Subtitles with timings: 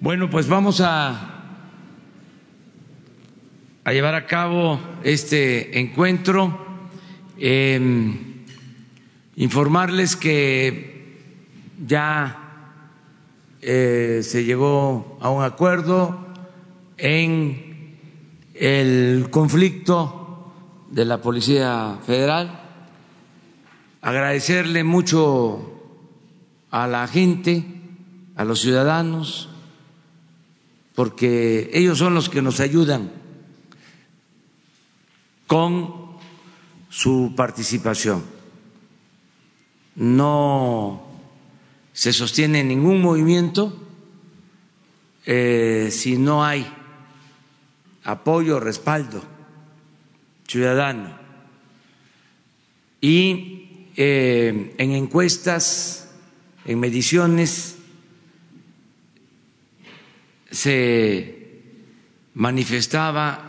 [0.00, 1.34] Bueno, pues vamos a,
[3.84, 6.66] llevar a cabo este encuentro.
[7.36, 8.44] Em,
[9.34, 11.18] informarles que
[11.84, 12.78] ya
[13.60, 16.28] eh, se llegó a un acuerdo
[16.96, 17.98] en
[18.54, 20.52] el conflicto
[20.92, 22.60] de la Policía Federal.
[24.00, 25.98] Agradecerle mucho
[26.70, 27.64] a la gente,
[28.36, 29.48] a los ciudadanos,
[30.98, 33.12] porque ellos son los que nos ayudan
[35.46, 35.94] con
[36.90, 38.24] su participación.
[39.94, 41.06] No
[41.92, 43.80] se sostiene ningún movimiento
[45.24, 46.66] eh, si no hay
[48.02, 49.22] apoyo, respaldo
[50.48, 51.16] ciudadano.
[53.00, 56.10] Y eh, en encuestas,
[56.64, 57.77] en mediciones,
[60.50, 61.62] se
[62.34, 63.48] manifestaba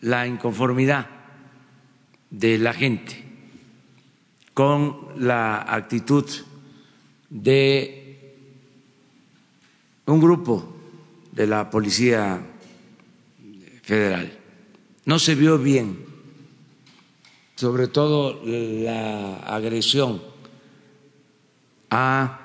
[0.00, 1.06] la inconformidad
[2.30, 3.24] de la gente
[4.54, 6.24] con la actitud
[7.30, 8.34] de
[10.06, 10.76] un grupo
[11.32, 12.40] de la Policía
[13.82, 14.38] Federal.
[15.04, 16.04] No se vio bien,
[17.54, 20.22] sobre todo la agresión
[21.90, 22.40] a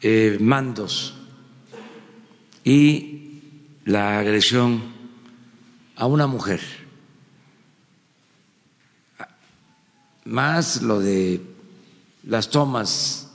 [0.00, 1.21] eh, mandos
[2.64, 3.40] y
[3.84, 4.82] la agresión
[5.96, 6.60] a una mujer,
[10.24, 11.40] más lo de
[12.24, 13.30] las tomas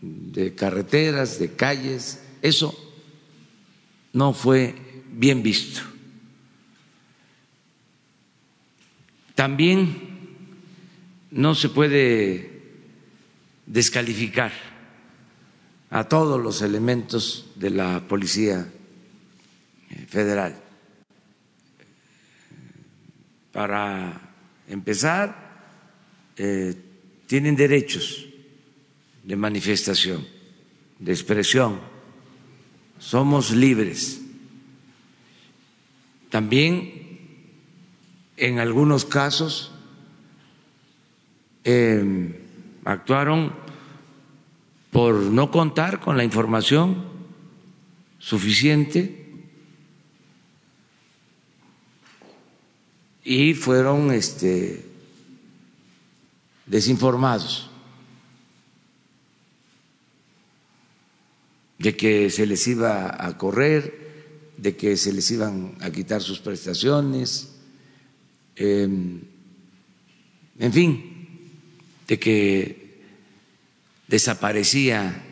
[0.00, 2.76] de carreteras, de calles, eso
[4.12, 4.74] no fue
[5.10, 5.80] bien visto.
[9.34, 10.36] También
[11.30, 12.62] no se puede
[13.66, 14.67] descalificar
[15.90, 18.66] a todos los elementos de la Policía
[20.08, 20.60] Federal.
[23.52, 24.20] Para
[24.68, 25.48] empezar,
[26.36, 26.74] eh,
[27.26, 28.26] tienen derechos
[29.24, 30.26] de manifestación,
[30.98, 31.80] de expresión,
[32.98, 34.20] somos libres.
[36.30, 36.92] También,
[38.36, 39.72] en algunos casos,
[41.64, 42.34] eh,
[42.84, 43.67] actuaron
[44.90, 47.04] por no contar con la información
[48.18, 49.26] suficiente.
[53.24, 54.86] Y fueron este,
[56.66, 57.68] desinformados
[61.78, 66.40] de que se les iba a correr, de que se les iban a quitar sus
[66.40, 67.54] prestaciones,
[68.56, 69.20] em,
[70.58, 71.18] en fin,
[72.08, 72.77] de que
[74.08, 75.22] desaparecía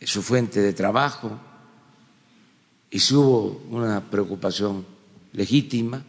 [0.00, 1.38] su fuente de trabajo
[2.90, 4.84] y hubo una preocupación
[5.32, 6.02] legítima,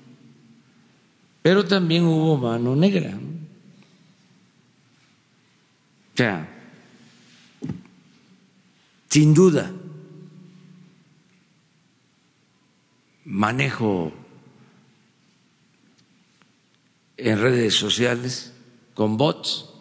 [1.42, 3.18] pero también hubo mano negra.
[6.14, 6.50] O sea,
[9.10, 9.72] sin duda,
[13.26, 14.12] manejo
[17.18, 18.54] en redes sociales
[18.94, 19.73] con bots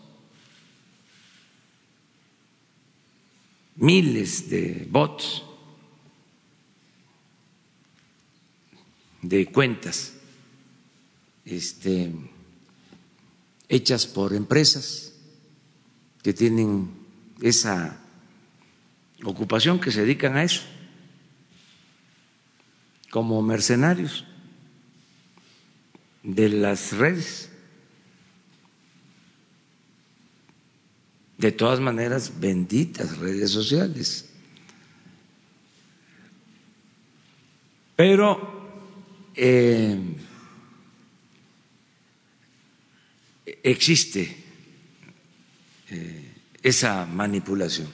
[3.77, 5.43] miles de bots,
[9.23, 10.15] de cuentas
[11.45, 12.13] este,
[13.69, 15.13] hechas por empresas
[16.23, 16.91] que tienen
[17.41, 17.99] esa
[19.25, 20.63] ocupación, que se dedican a eso,
[23.11, 24.25] como mercenarios
[26.23, 27.52] de las redes.
[31.43, 34.27] De todas maneras, benditas redes sociales.
[37.97, 38.71] Pero
[39.35, 39.99] eh,
[43.45, 44.37] existe
[45.91, 46.33] eh,
[46.63, 47.89] esa manipulación.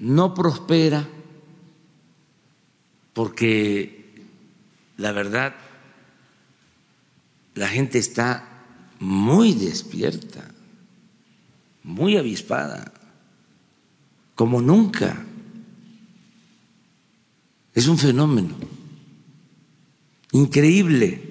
[0.00, 1.08] No prospera
[3.14, 4.22] porque
[4.98, 5.54] la verdad
[7.54, 8.66] la gente está
[9.00, 10.47] muy despierta
[11.88, 12.92] muy avispada,
[14.34, 15.24] como nunca.
[17.74, 18.54] Es un fenómeno
[20.32, 21.22] increíble.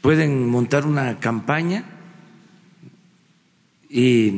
[0.00, 1.84] Pueden montar una campaña
[3.88, 4.32] y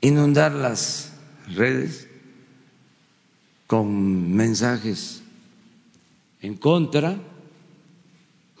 [0.00, 1.12] inundar las
[1.54, 2.08] redes
[3.68, 5.21] con mensajes
[6.42, 7.16] en contra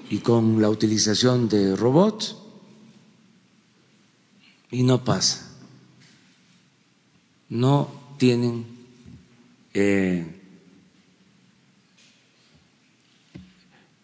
[0.08, 2.36] y con la utilización de robots
[4.70, 5.50] y no pasa.
[7.48, 7.88] No
[8.18, 8.64] tienen
[9.74, 10.40] eh,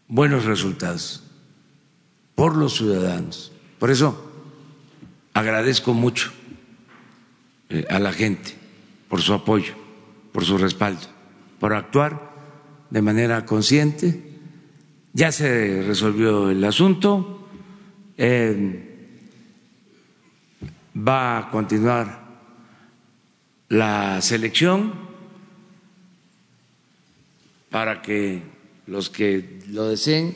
[0.09, 1.23] buenos resultados
[2.35, 3.53] por los ciudadanos.
[3.79, 4.31] Por eso
[5.35, 6.33] agradezco mucho
[7.71, 8.57] eh, a la gente
[9.09, 9.75] por su apoyo,
[10.33, 11.07] por su respaldo,
[11.61, 12.28] por actuar
[12.90, 14.23] de manera consciente.
[15.12, 17.49] Ya se resolvió el asunto.
[18.17, 18.85] Eh,
[20.96, 22.26] va a continuar
[23.69, 24.93] la selección
[27.70, 28.43] para que
[28.87, 30.34] los que lo deseen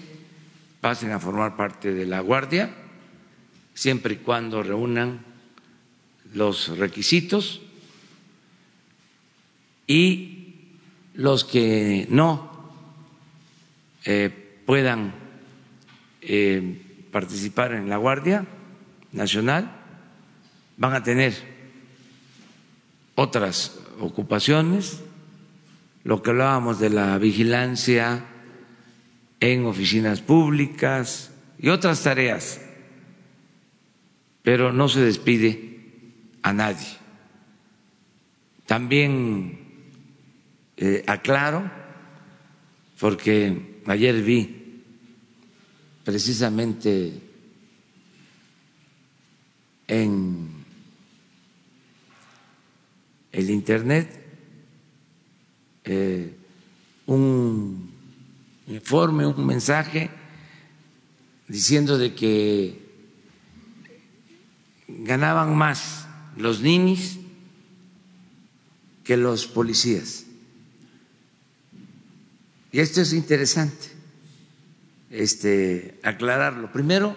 [0.80, 2.74] pasen a formar parte de la Guardia,
[3.74, 5.24] siempre y cuando reúnan
[6.34, 7.62] los requisitos
[9.86, 10.31] y
[11.14, 12.50] los que no
[14.04, 15.14] eh, puedan
[16.20, 18.46] eh, participar en la Guardia
[19.12, 19.70] Nacional
[20.76, 21.34] van a tener
[23.14, 25.02] otras ocupaciones,
[26.02, 28.24] lo que hablábamos de la vigilancia
[29.38, 32.60] en oficinas públicas y otras tareas,
[34.42, 35.78] pero no se despide
[36.42, 36.88] a nadie.
[38.66, 39.61] También
[40.84, 41.70] eh, aclaro,
[42.98, 44.82] porque ayer vi
[46.02, 47.22] precisamente
[49.86, 50.48] en
[53.30, 54.26] el Internet,
[55.84, 56.34] eh,
[57.06, 57.92] un
[58.66, 60.10] informe, un mensaje
[61.46, 62.82] diciendo de que
[64.88, 67.20] ganaban más los ninis
[69.04, 70.26] que los policías.
[72.72, 73.92] Y esto es interesante
[75.10, 76.72] este, aclararlo.
[76.72, 77.14] Primero,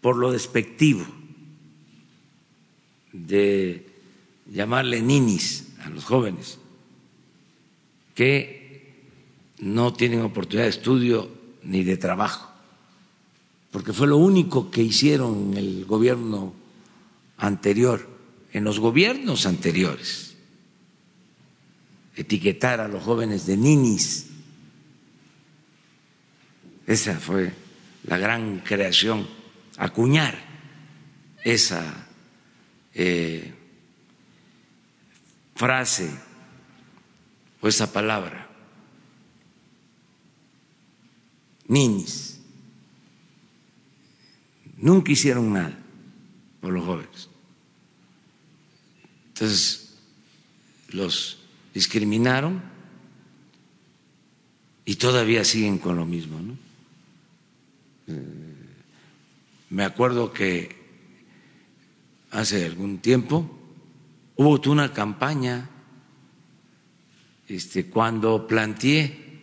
[0.00, 1.04] por lo despectivo
[3.12, 3.86] de
[4.50, 6.58] llamarle ninis a los jóvenes
[8.14, 8.92] que
[9.58, 11.30] no tienen oportunidad de estudio
[11.62, 12.50] ni de trabajo,
[13.70, 16.52] porque fue lo único que hicieron en el gobierno
[17.38, 18.06] anterior,
[18.52, 20.33] en los gobiernos anteriores,
[22.16, 24.26] etiquetar a los jóvenes de ninis.
[26.86, 27.52] Esa fue
[28.04, 29.26] la gran creación,
[29.76, 30.36] acuñar
[31.42, 32.06] esa
[32.92, 33.52] eh,
[35.54, 36.10] frase
[37.60, 38.48] o esa palabra,
[41.66, 42.40] ninis,
[44.76, 45.78] nunca hicieron nada
[46.60, 47.28] por los jóvenes.
[49.28, 49.94] Entonces,
[50.88, 51.43] los
[51.74, 52.62] discriminaron
[54.84, 56.40] y todavía siguen con lo mismo.
[56.40, 56.56] ¿no?
[58.06, 58.22] Eh,
[59.70, 60.84] me acuerdo que
[62.30, 63.50] hace algún tiempo,
[64.36, 65.68] hubo una campaña
[67.48, 69.40] este, cuando planteé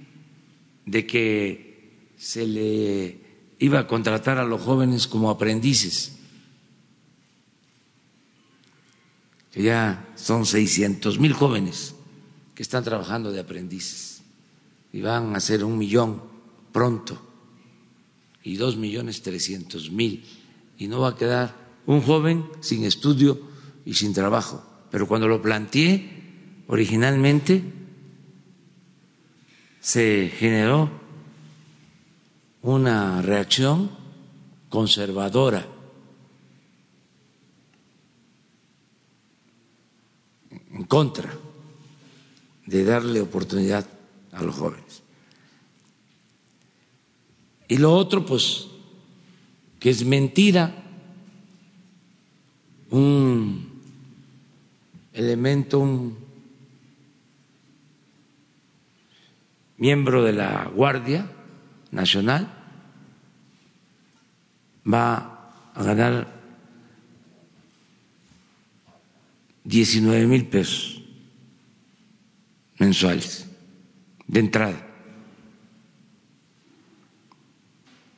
[0.86, 3.18] de que se le
[3.60, 6.18] iba a contratar a los jóvenes como aprendices,
[9.52, 11.96] que ya son 600 mil jóvenes
[12.62, 14.22] están trabajando de aprendices
[14.94, 16.22] y van a ser un millón
[16.72, 17.20] pronto
[18.44, 20.24] y dos millones trescientos mil
[20.78, 23.40] y no va a quedar un joven sin estudio
[23.86, 24.64] y sin trabajo.
[24.90, 27.64] Pero cuando lo planteé originalmente,
[29.80, 30.90] se generó
[32.62, 33.92] una reacción
[34.70, 35.68] conservadora.
[40.74, 41.30] en contra
[42.72, 43.86] de darle oportunidad
[44.32, 45.04] a los jóvenes.
[47.68, 48.68] Y lo otro, pues,
[49.78, 50.74] que es mentira,
[52.90, 53.82] un
[55.12, 56.18] elemento, un
[59.78, 61.30] miembro de la Guardia
[61.92, 62.48] Nacional
[64.92, 66.40] va a ganar
[69.66, 71.01] 19 mil pesos
[72.82, 73.46] mensuales
[74.26, 74.88] de entrada,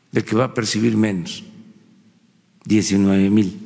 [0.10, 1.44] del que va a percibir menos,
[2.64, 3.60] 19 mil.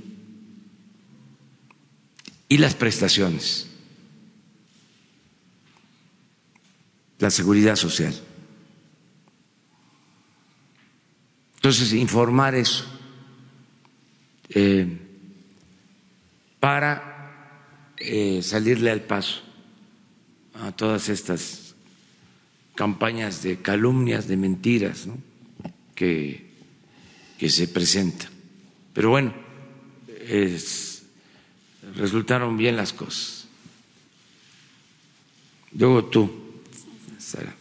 [2.49, 3.67] Y las prestaciones,
[7.19, 8.15] la seguridad social.
[11.57, 12.85] Entonces, informar eso
[14.49, 14.97] eh,
[16.59, 19.46] para eh, salirle al paso
[20.61, 21.75] a todas estas
[22.75, 25.07] campañas de calumnias, de mentiras
[25.95, 26.47] que,
[27.37, 28.29] que se presentan.
[28.93, 29.33] Pero bueno,
[31.95, 33.47] resultaron bien las cosas.
[35.73, 36.31] Luego tú,
[37.17, 37.53] Sara.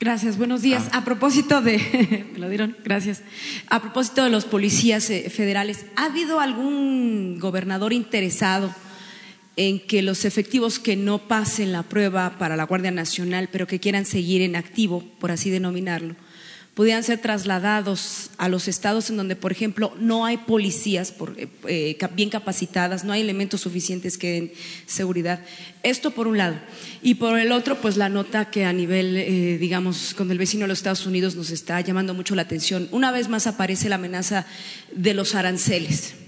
[0.00, 0.88] Gracias, buenos días.
[0.92, 0.98] Ah.
[0.98, 3.22] A propósito de, me lo dieron, gracias.
[3.68, 8.74] A propósito de los policías eh, federales, ¿ha habido algún gobernador interesado
[9.56, 13.80] en que los efectivos que no pasen la prueba para la Guardia Nacional, pero que
[13.80, 16.16] quieran seguir en activo, por así denominarlo,
[16.74, 21.98] pudieran ser trasladados a los estados en donde, por ejemplo, no hay policías eh, eh,
[22.14, 24.52] bien capacitadas, no hay elementos suficientes que den
[24.86, 25.40] seguridad.
[25.84, 26.56] Esto por un lado.
[27.00, 30.62] Y por el otro, pues la nota que a nivel, eh, digamos, con el vecino
[30.62, 32.88] de los Estados Unidos nos está llamando mucho la atención.
[32.90, 34.44] Una vez más aparece la amenaza
[34.92, 36.23] de los aranceles.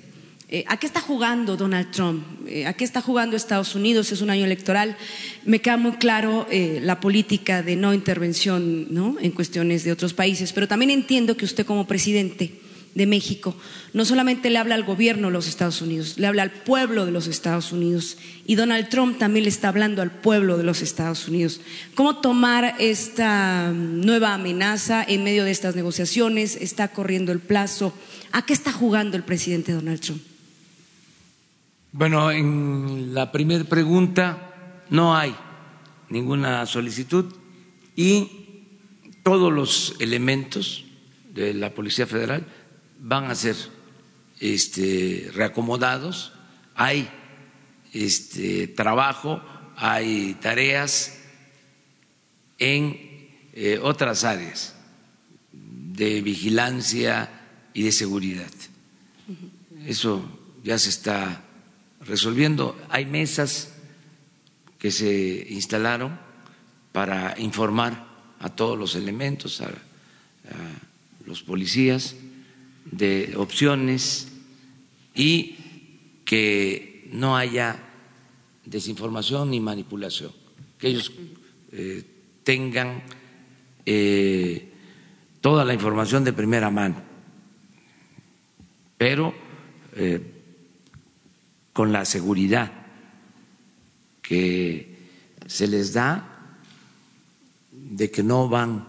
[0.49, 2.25] Eh, ¿A qué está jugando Donald Trump?
[2.47, 4.13] Eh, ¿A qué está jugando Estados Unidos?
[4.13, 4.97] Es un año electoral.
[5.45, 8.87] Me queda muy claro eh, la política de no intervención
[9.21, 12.61] en cuestiones de otros países, pero también entiendo que usted como presidente
[12.95, 13.55] de México
[13.93, 17.13] no solamente le habla al gobierno de los Estados Unidos, le habla al pueblo de
[17.13, 21.29] los Estados Unidos y Donald Trump también le está hablando al pueblo de los Estados
[21.29, 21.61] Unidos.
[21.95, 26.57] ¿Cómo tomar esta nueva amenaza en medio de estas negociaciones?
[26.57, 27.93] ¿Está corriendo el plazo?
[28.33, 30.36] ¿A qué está jugando el presidente Donald Trump?
[31.99, 35.35] Bueno, en la primera pregunta no hay
[36.11, 37.25] ninguna solicitud
[37.97, 38.67] y
[39.23, 40.85] todos los elementos
[41.33, 42.47] de la Policía Federal
[43.01, 43.57] van a ser
[44.41, 46.35] este, reacomodados.
[46.75, 47.09] Hay
[47.95, 49.41] este, trabajo,
[49.75, 51.19] hay tareas
[52.59, 53.01] en
[53.55, 54.77] eh, otras áreas
[55.51, 57.31] de vigilancia
[57.73, 58.53] y de seguridad.
[59.87, 60.23] Eso
[60.63, 61.43] ya se está
[62.09, 62.77] resolviendo.
[62.89, 63.75] Hay mesas
[64.79, 66.19] que se instalaron
[66.93, 68.07] para informar
[68.39, 69.71] a todos los elementos, a,
[71.25, 72.15] los policías,
[72.85, 74.29] de opciones
[75.15, 75.57] y
[76.25, 77.83] que no haya
[78.65, 80.31] desinformación ni manipulación,
[80.79, 81.13] que ellos
[81.73, 82.05] eh,
[82.45, 83.03] tengan
[83.85, 84.73] eh,
[85.41, 87.03] toda la información de primera mano,
[88.97, 89.35] pero
[89.97, 90.36] eh,
[91.77, 92.73] con la seguridad
[94.23, 94.97] que
[95.47, 96.57] se les da
[97.71, 98.89] de que no van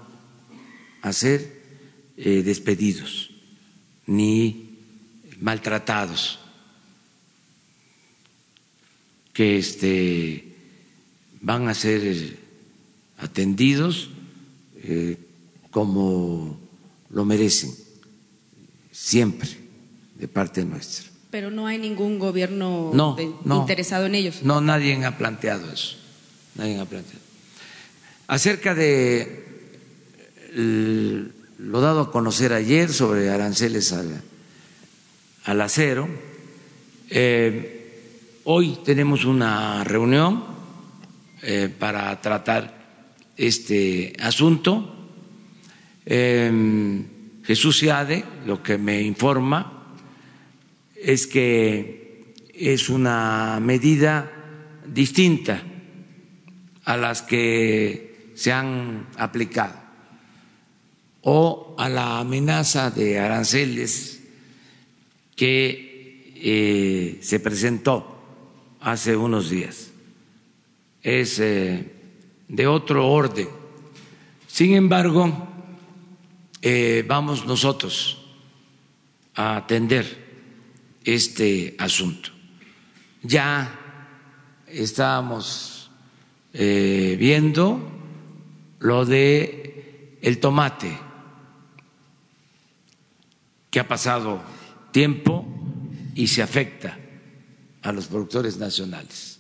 [1.01, 1.51] a ser
[2.15, 3.31] eh, despedidos
[4.05, 4.79] ni
[5.41, 6.39] maltratados,
[9.33, 10.55] que este,
[11.41, 12.39] van a ser
[13.17, 14.11] atendidos
[14.77, 15.17] eh,
[15.71, 16.57] como
[17.09, 17.75] lo merecen,
[18.93, 19.49] siempre
[20.15, 21.16] de parte nuestra.
[21.29, 22.91] Pero no hay ningún gobierno
[23.45, 24.43] interesado en ellos.
[24.43, 25.97] No, nadie ha planteado eso.
[26.55, 27.19] Nadie ha planteado.
[28.27, 29.45] Acerca de
[30.53, 36.07] lo dado a conocer ayer sobre aranceles al, acero,
[37.09, 40.43] eh, hoy tenemos una reunión
[41.41, 42.77] eh, para tratar
[43.35, 44.93] este asunto.
[46.05, 47.03] Eh,
[47.43, 49.76] Jesús Seade, lo que me informa,
[51.01, 54.31] es que es una medida
[54.85, 55.63] distinta
[56.85, 59.75] a las que se han aplicado
[61.21, 64.23] o a la amenaza de aranceles
[65.35, 68.17] que eh, se presentó
[68.79, 69.91] hace unos días.
[71.03, 71.91] Es eh,
[72.47, 73.49] de otro orden.
[74.47, 75.47] Sin embargo,
[76.61, 78.25] eh, vamos nosotros
[79.35, 80.26] a atender
[81.07, 82.31] este asunto.
[83.23, 83.79] Ya
[84.67, 85.89] estábamos
[86.53, 87.79] eh, viendo
[88.79, 90.97] lo de el tomate,
[93.71, 94.43] que ha pasado
[94.91, 95.47] tiempo
[96.13, 96.99] y se afecta
[97.83, 99.39] a los productores nacionales.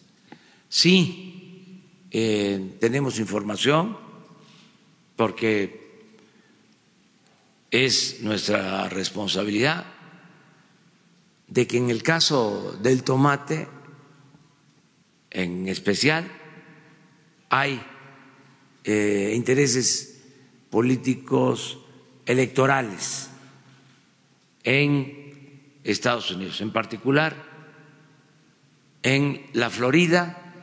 [0.69, 3.97] Sí, eh, tenemos información
[5.17, 6.07] porque
[7.71, 9.96] es nuestra responsabilidad
[11.47, 13.67] de que en el caso del tomate,
[15.31, 16.29] en especial,
[17.49, 17.81] hay
[18.83, 20.21] eh, intereses
[20.69, 21.79] políticos
[22.25, 23.29] electorales
[24.63, 27.35] en Estados Unidos, en particular
[29.03, 30.53] en la Florida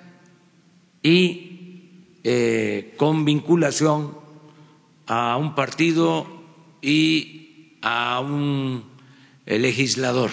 [1.02, 4.18] y eh, con vinculación
[5.06, 6.26] a un partido
[6.82, 8.84] y a un
[9.46, 10.30] legislador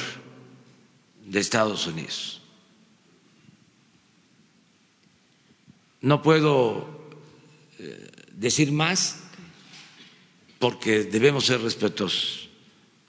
[1.31, 2.41] de Estados Unidos.
[6.01, 7.07] No puedo
[7.79, 9.23] eh, decir más
[10.59, 12.49] porque debemos ser respetuosos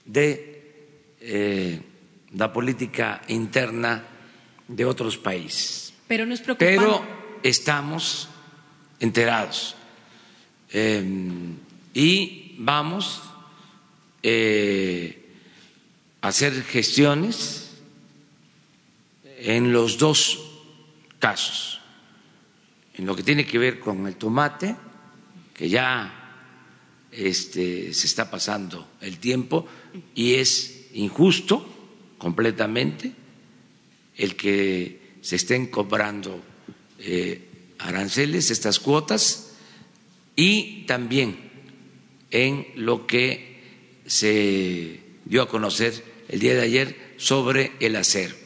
[0.05, 1.81] de eh,
[2.35, 4.07] la política interna
[4.69, 5.93] de otros países.
[6.07, 6.77] Pero no es preocupante.
[6.77, 7.05] Pero
[7.43, 8.29] estamos
[9.01, 9.75] enterados
[10.69, 11.57] em,
[11.93, 13.21] y vamos
[14.21, 15.35] eh,
[16.21, 17.72] a hacer gestiones
[19.43, 20.39] en los dos
[21.19, 21.81] casos,
[22.95, 24.73] en lo que tiene que ver con el tomate,
[25.53, 26.47] que ya
[27.11, 29.67] este, se está pasando el tiempo
[30.15, 33.11] y es injusto completamente
[34.15, 36.41] el que se estén cobrando
[36.99, 39.57] eh, aranceles, estas cuotas,
[40.37, 41.51] y también
[42.31, 48.42] en lo que se dio a conocer el día de ayer sobre el acero.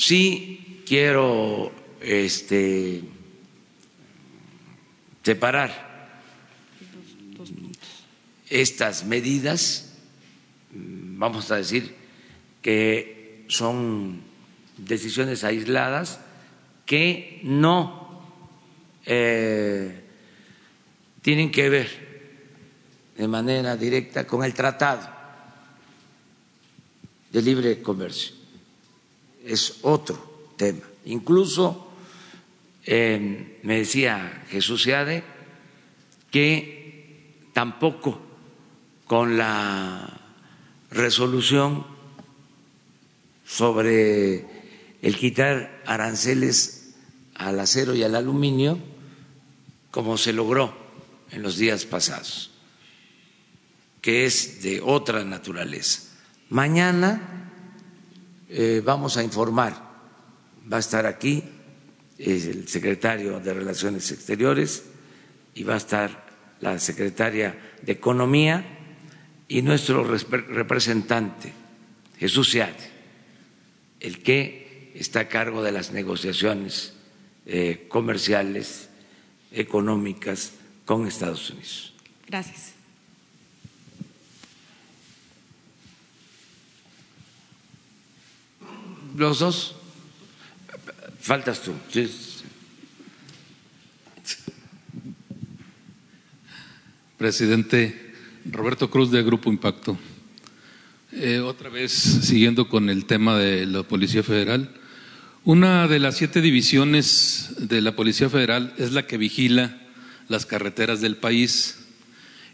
[0.00, 3.02] Sí quiero este,
[5.22, 6.18] separar
[8.48, 9.92] estas medidas,
[10.72, 11.94] vamos a decir
[12.62, 14.22] que son
[14.78, 16.18] decisiones aisladas
[16.86, 18.22] que no
[19.04, 20.02] eh,
[21.20, 21.88] tienen que ver
[23.18, 25.06] de manera directa con el tratado
[27.30, 28.39] de libre comercio.
[29.44, 30.86] Es otro tema.
[31.04, 31.92] Incluso
[32.84, 35.24] eh, me decía Jesús Seade
[36.30, 38.20] que tampoco
[39.06, 40.20] con la
[40.90, 41.84] resolución
[43.44, 44.46] sobre
[45.02, 46.94] el quitar aranceles
[47.34, 48.78] al acero y al aluminio,
[49.90, 50.76] como se logró
[51.30, 52.50] en los días pasados,
[54.02, 56.02] que es de otra naturaleza.
[56.48, 57.39] Mañana
[58.52, 59.80] eh, vamos a informar,
[60.70, 61.44] va a estar aquí
[62.18, 64.84] el secretario de Relaciones Exteriores
[65.54, 66.26] y va a estar
[66.60, 68.64] la secretaria de Economía
[69.46, 71.52] y nuestro representante,
[72.18, 72.90] Jesús Seade,
[74.00, 76.94] el que está a cargo de las negociaciones
[77.46, 78.88] eh, comerciales,
[79.52, 81.94] económicas con Estados Unidos.
[82.26, 82.69] Gracias.
[89.16, 89.74] Los dos.
[91.20, 91.72] Faltas tú.
[97.18, 98.14] Presidente,
[98.46, 99.98] Roberto Cruz de Grupo Impacto.
[101.12, 104.74] Eh, otra vez, siguiendo con el tema de la Policía Federal,
[105.44, 109.76] una de las siete divisiones de la Policía Federal es la que vigila
[110.28, 111.86] las carreteras del país.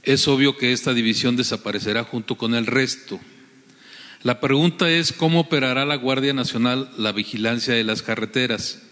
[0.02, 3.20] Es obvio que esta división desaparecerá junto con el resto.
[4.26, 8.82] La pregunta es cómo operará la Guardia Nacional la vigilancia de las carreteras.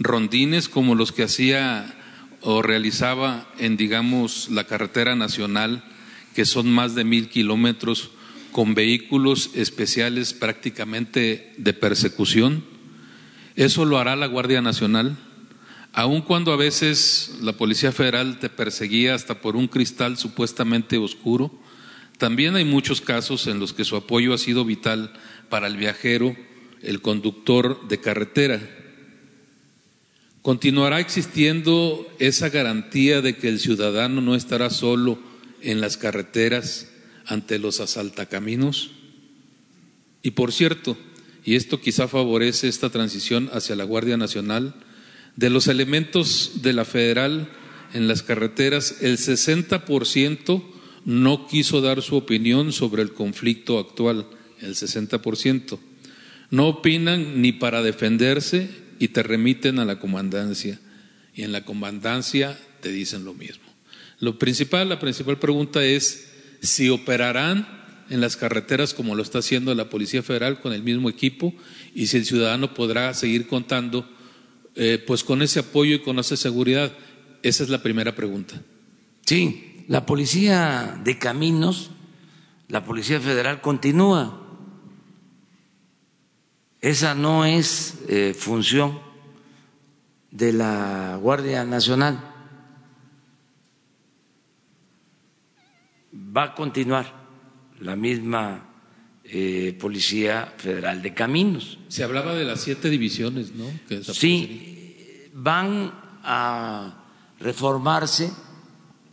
[0.00, 1.94] Rondines como los que hacía
[2.40, 5.84] o realizaba en, digamos, la carretera nacional
[6.34, 8.10] que son más de mil kilómetros
[8.50, 12.64] con vehículos especiales prácticamente de persecución.
[13.54, 15.16] Eso lo hará la Guardia Nacional,
[15.92, 21.62] aun cuando a veces la Policía Federal te perseguía hasta por un cristal supuestamente oscuro.
[22.18, 25.12] También hay muchos casos en los que su apoyo ha sido vital
[25.48, 26.36] para el viajero,
[26.82, 28.60] el conductor de carretera.
[30.42, 35.18] Continuará existiendo esa garantía de que el ciudadano no estará solo
[35.62, 36.88] en las carreteras
[37.26, 38.90] ante los asaltacaminos.
[40.22, 40.96] Y por cierto,
[41.44, 44.74] y esto quizá favorece esta transición hacia la Guardia Nacional,
[45.36, 47.50] de los elementos de la federal
[47.92, 50.73] en las carreteras, el 60%
[51.04, 54.26] no quiso dar su opinión sobre el conflicto actual,
[54.60, 55.78] el 60%.
[56.50, 60.80] No opinan ni para defenderse y te remiten a la comandancia.
[61.34, 63.64] Y en la comandancia te dicen lo mismo.
[64.20, 66.30] Lo principal, la principal pregunta es
[66.62, 67.66] si operarán
[68.10, 71.54] en las carreteras como lo está haciendo la Policía Federal con el mismo equipo
[71.94, 74.08] y si el ciudadano podrá seguir contando
[74.76, 76.92] eh, pues con ese apoyo y con esa seguridad.
[77.42, 78.62] Esa es la primera pregunta.
[79.26, 81.90] Sí, la Policía de Caminos,
[82.68, 84.40] la Policía Federal continúa.
[86.80, 88.98] Esa no es eh, función
[90.30, 92.34] de la Guardia Nacional.
[96.36, 97.12] va a continuar
[97.80, 98.66] la misma
[99.24, 101.78] eh, Policía Federal de Caminos.
[101.88, 103.66] Se hablaba de las siete divisiones, ¿no?
[104.02, 105.92] sí, van
[106.22, 107.04] a
[107.40, 108.32] reformarse,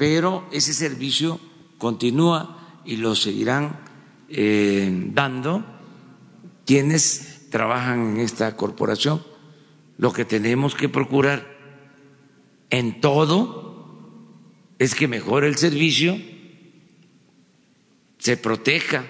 [0.02, 1.40] pero ese servicio
[1.78, 3.82] continúa y lo seguirán
[4.30, 5.64] eh, dando
[6.66, 9.24] quienes trabajan en esta corporación.
[10.00, 11.46] Lo que tenemos que procurar
[12.72, 14.26] en todo
[14.80, 16.18] es que mejore el servicio,
[18.18, 19.06] se proteja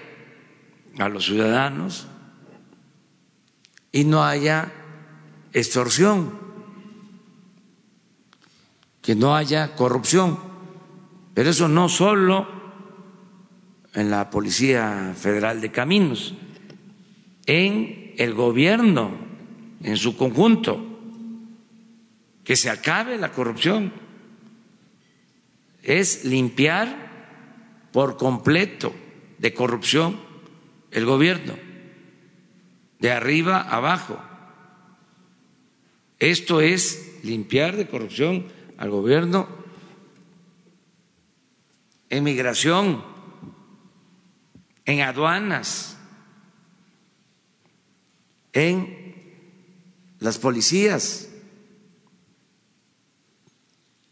[0.98, 2.06] a los ciudadanos
[3.92, 4.70] y no haya
[5.54, 6.38] extorsión,
[9.00, 10.51] que no haya corrupción.
[11.34, 12.46] Pero eso no solo
[13.94, 16.34] en la Policía Federal de Caminos,
[17.46, 19.10] en el gobierno
[19.82, 20.88] en su conjunto,
[22.44, 23.92] que se acabe la corrupción,
[25.82, 27.10] es limpiar
[27.92, 28.94] por completo
[29.38, 30.20] de corrupción
[30.90, 31.54] el gobierno,
[33.00, 34.20] de arriba abajo.
[36.18, 38.46] Esto es limpiar de corrupción
[38.78, 39.61] al gobierno
[42.12, 43.02] en migración,
[44.84, 45.96] en aduanas,
[48.52, 49.32] en
[50.18, 51.30] las policías,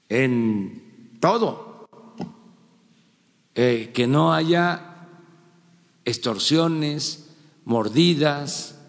[0.08, 1.86] en todo,
[3.54, 5.06] eh, que no haya
[6.06, 7.28] extorsiones,
[7.66, 8.80] mordidas,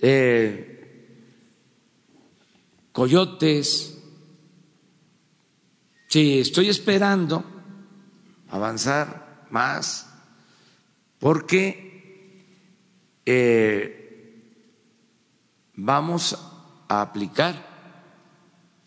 [0.00, 1.16] eh,
[2.92, 3.99] coyotes.
[6.10, 7.44] Sí, estoy esperando
[8.48, 10.08] avanzar más.
[11.20, 12.42] Porque
[13.24, 14.42] eh,
[15.74, 16.36] vamos
[16.88, 17.64] a aplicar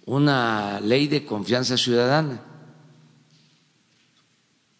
[0.05, 2.43] una ley de confianza ciudadana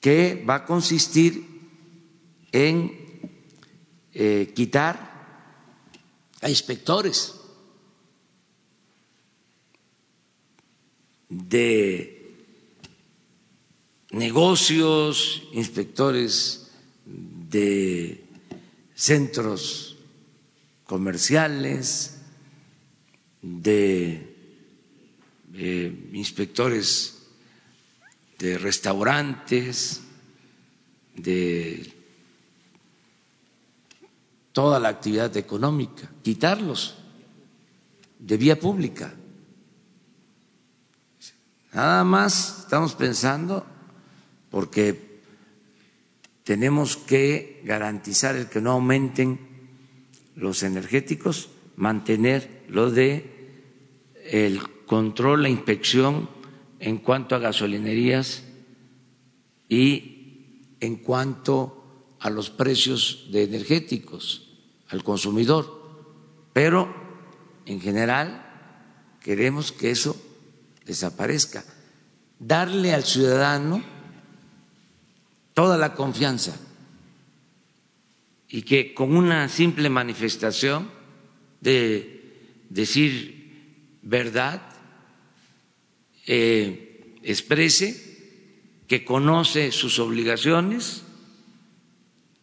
[0.02, 1.48] que va a consistir
[2.52, 3.32] en
[4.12, 5.14] eh, quitar
[6.42, 7.40] a inspectores
[11.30, 12.23] de
[14.14, 16.72] negocios, inspectores
[17.06, 18.24] de
[18.94, 19.98] centros
[20.86, 22.20] comerciales,
[23.42, 24.36] de
[25.56, 27.24] eh, inspectores
[28.38, 30.02] de restaurantes,
[31.16, 31.92] de
[34.52, 36.96] toda la actividad económica, quitarlos
[38.20, 39.14] de vía pública.
[41.74, 43.73] Nada más estamos pensando
[44.54, 45.20] porque
[46.44, 49.40] tenemos que garantizar el que no aumenten
[50.36, 53.34] los energéticos, mantener lo de
[54.30, 56.30] el control, la inspección
[56.80, 58.44] en cuanto a gasolinerías
[59.70, 64.54] y en cuanto a los precios de energéticos
[64.90, 65.82] al consumidor.
[66.54, 66.94] Pero
[67.66, 68.46] en general
[69.20, 70.16] queremos que eso
[70.86, 71.66] desaparezca,
[72.38, 73.93] darle al ciudadano
[75.54, 76.60] toda la confianza.
[78.48, 80.90] Y que con una simple manifestación
[81.62, 82.24] de
[82.70, 84.62] decir verdad
[86.28, 88.14] eh, exprese
[88.88, 91.04] que conoce sus obligaciones,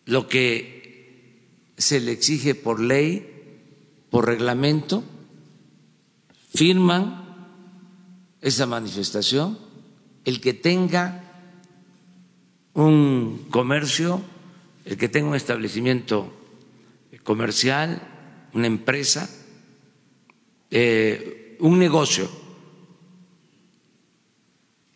[0.06, 0.80] lo que
[1.76, 3.26] se le exige por ley,
[4.10, 5.04] por reglamento,
[6.52, 7.20] firman
[8.40, 9.58] esa manifestación,
[10.24, 11.19] el que tenga
[12.74, 14.22] un comercio,
[14.84, 16.32] el que tenga un establecimiento
[17.22, 18.02] comercial,
[18.54, 19.28] una empresa,
[20.70, 22.28] eh, un negocio.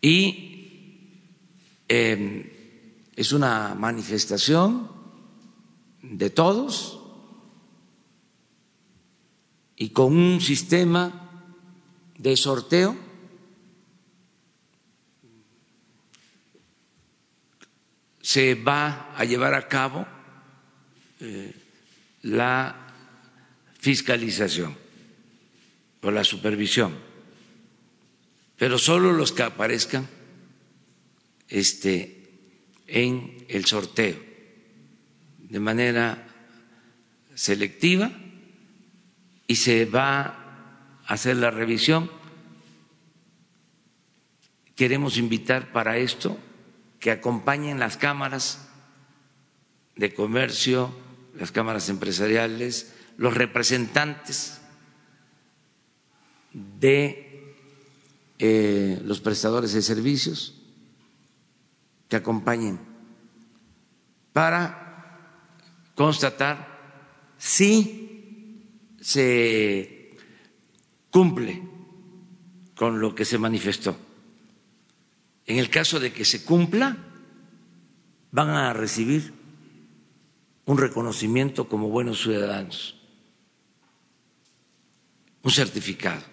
[0.01, 1.11] Y
[1.87, 2.43] em,
[3.15, 4.89] es una manifestación
[6.01, 6.99] de todos
[9.75, 11.29] y con un sistema
[12.17, 13.04] de sorteo
[18.25, 20.07] se va a llevar a cabo
[21.19, 21.53] eh,
[22.23, 22.75] la
[23.77, 24.75] fiscalización
[26.01, 27.05] o la supervisión
[28.57, 30.07] pero solo los que aparezcan
[31.49, 32.29] este,
[32.87, 34.17] en el sorteo
[35.39, 36.27] de manera
[37.35, 38.11] selectiva
[39.47, 40.21] y se va
[41.05, 42.09] a hacer la revisión.
[44.75, 46.39] Queremos invitar para esto
[46.99, 48.67] que acompañen las cámaras
[49.95, 50.93] de comercio,
[51.35, 54.59] las cámaras empresariales, los representantes
[56.53, 57.53] de
[58.39, 60.61] eh, los prestadores de servicios
[62.09, 62.79] que acompañen
[64.33, 65.19] para
[65.95, 66.75] constatar
[67.37, 68.61] si
[68.99, 70.17] se
[71.09, 71.63] cumple
[72.75, 73.97] con lo que se manifestó.
[75.45, 76.97] En el caso de que se cumpla,
[78.31, 79.33] van a recibir
[80.65, 82.95] un reconocimiento como buenos ciudadanos,
[85.43, 86.23] un certificado.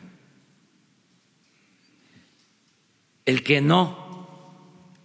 [3.24, 4.96] El que no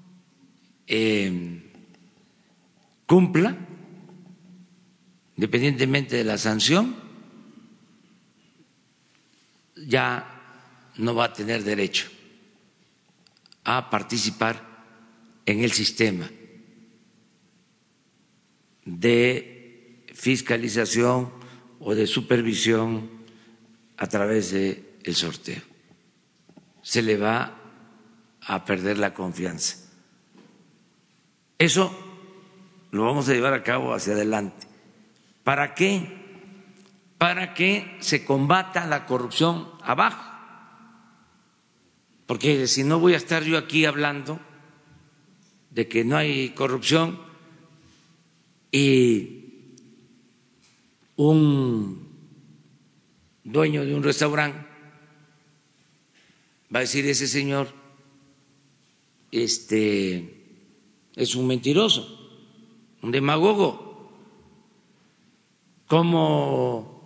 [0.88, 1.72] eh,
[3.06, 3.58] cumpla,
[5.36, 6.96] independientemente de la sanción,
[9.76, 10.34] ya
[10.96, 12.17] no va a tener derecho
[13.68, 14.64] a participar
[15.46, 16.30] en el sistema
[18.86, 21.34] de fiscalización
[21.82, 23.10] o de supervisión
[23.98, 25.62] a través del el sorteo.
[26.82, 27.60] Se le va
[28.42, 29.76] a perder la confianza.
[31.58, 31.92] Eso
[32.92, 34.66] lo vamos a llevar a cabo hacia adelante.
[35.44, 36.08] ¿Para qué?
[37.18, 40.37] Para que se combata la corrupción abajo.
[42.28, 44.40] Porque si no voy a estar yo aquí hablando
[45.72, 47.20] de que no hay corrupción
[48.72, 49.74] y
[51.16, 52.08] un
[53.44, 54.68] dueño de un restaurante
[56.74, 57.74] va a decir ese señor
[59.32, 60.38] este
[61.16, 62.30] es un mentiroso,
[63.02, 64.12] un demagogo.
[65.88, 67.02] ¿Cómo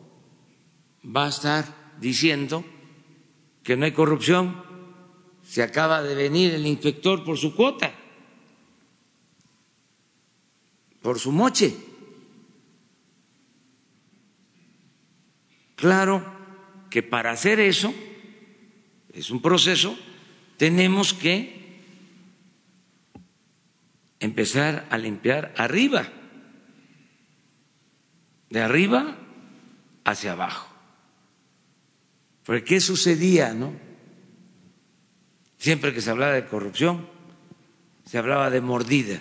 [1.06, 2.64] va a estar diciendo
[3.64, 4.71] que no hay corrupción?
[5.52, 7.94] Se acaba de venir el inspector por su cuota,
[11.02, 11.76] por su moche.
[15.76, 16.24] Claro
[16.90, 17.94] que para hacer eso,
[19.12, 20.00] es un proceso,
[20.56, 21.82] tenemos que
[24.22, 26.08] empezar a limpiar arriba,
[28.50, 29.18] de arriba
[30.06, 30.74] hacia abajo.
[32.46, 33.91] Porque ¿qué sucedía, no?
[35.62, 37.08] Siempre que se hablaba de corrupción,
[38.04, 39.20] se hablaba de mordida.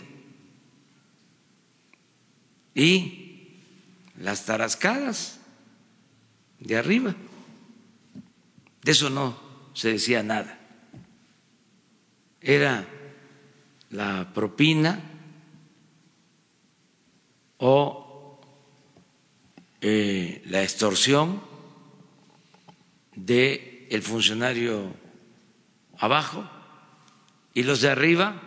[2.75, 3.59] Y
[4.19, 5.39] las tarascadas
[6.59, 7.15] de arriba.
[8.83, 9.39] De eso no
[9.75, 10.59] se decía nada.
[12.41, 12.89] Era
[13.91, 14.99] la propina
[17.59, 18.41] o
[19.83, 21.43] eh, la extorsión
[23.15, 25.00] del el funcionario
[26.01, 26.49] abajo
[27.55, 28.43] y los de arriba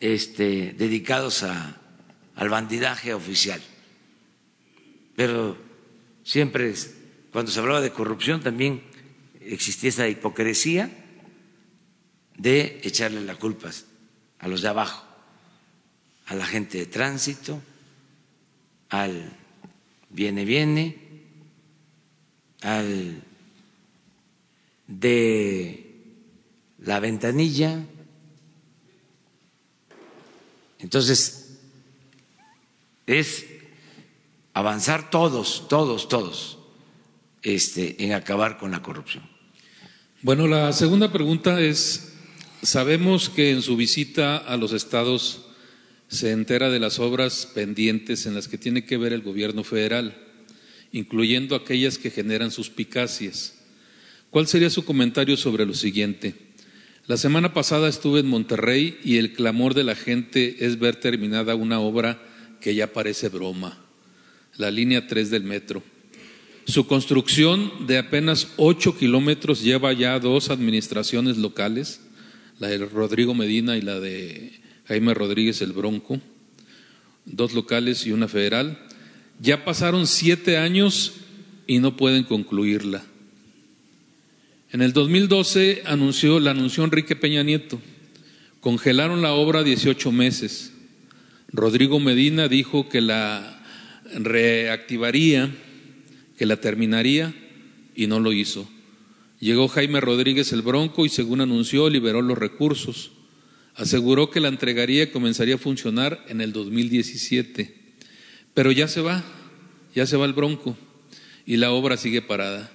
[0.00, 1.80] este, dedicados a,
[2.34, 3.62] al bandidaje oficial.
[5.14, 5.56] Pero
[6.24, 6.74] siempre,
[7.30, 8.82] cuando se hablaba de corrupción, también
[9.40, 10.90] existía esa hipocresía
[12.36, 13.84] de echarle las culpas
[14.38, 15.06] a los de abajo,
[16.26, 17.62] a la gente de tránsito,
[18.88, 19.30] al
[20.10, 20.96] viene, viene,
[22.62, 23.22] al
[24.98, 25.94] de
[26.78, 27.84] la ventanilla.
[30.78, 31.58] Entonces,
[33.06, 33.46] es
[34.52, 36.58] avanzar todos, todos, todos
[37.42, 39.28] este, en acabar con la corrupción.
[40.22, 42.12] Bueno, la segunda pregunta es,
[42.62, 45.46] sabemos que en su visita a los estados
[46.08, 50.14] se entera de las obras pendientes en las que tiene que ver el gobierno federal,
[50.92, 53.61] incluyendo aquellas que generan suspicacias.
[54.32, 56.34] ¿Cuál sería su comentario sobre lo siguiente?
[57.06, 61.54] La semana pasada estuve en Monterrey y el clamor de la gente es ver terminada
[61.54, 62.18] una obra
[62.58, 63.78] que ya parece broma,
[64.56, 65.82] la línea 3 del metro.
[66.64, 72.00] Su construcción de apenas 8 kilómetros lleva ya dos administraciones locales,
[72.58, 76.22] la de Rodrigo Medina y la de Jaime Rodríguez el Bronco,
[77.26, 78.78] dos locales y una federal.
[79.42, 81.12] Ya pasaron siete años
[81.66, 83.04] y no pueden concluirla.
[84.72, 87.78] En el 2012 anunció, la anunció Enrique Peña Nieto.
[88.60, 90.72] Congelaron la obra 18 meses.
[91.48, 93.62] Rodrigo Medina dijo que la
[94.14, 95.54] reactivaría,
[96.38, 97.34] que la terminaría
[97.94, 98.66] y no lo hizo.
[99.40, 103.12] Llegó Jaime Rodríguez el Bronco y según anunció liberó los recursos.
[103.74, 107.74] Aseguró que la entregaría y comenzaría a funcionar en el 2017.
[108.54, 109.22] Pero ya se va,
[109.94, 110.78] ya se va el Bronco
[111.44, 112.72] y la obra sigue parada.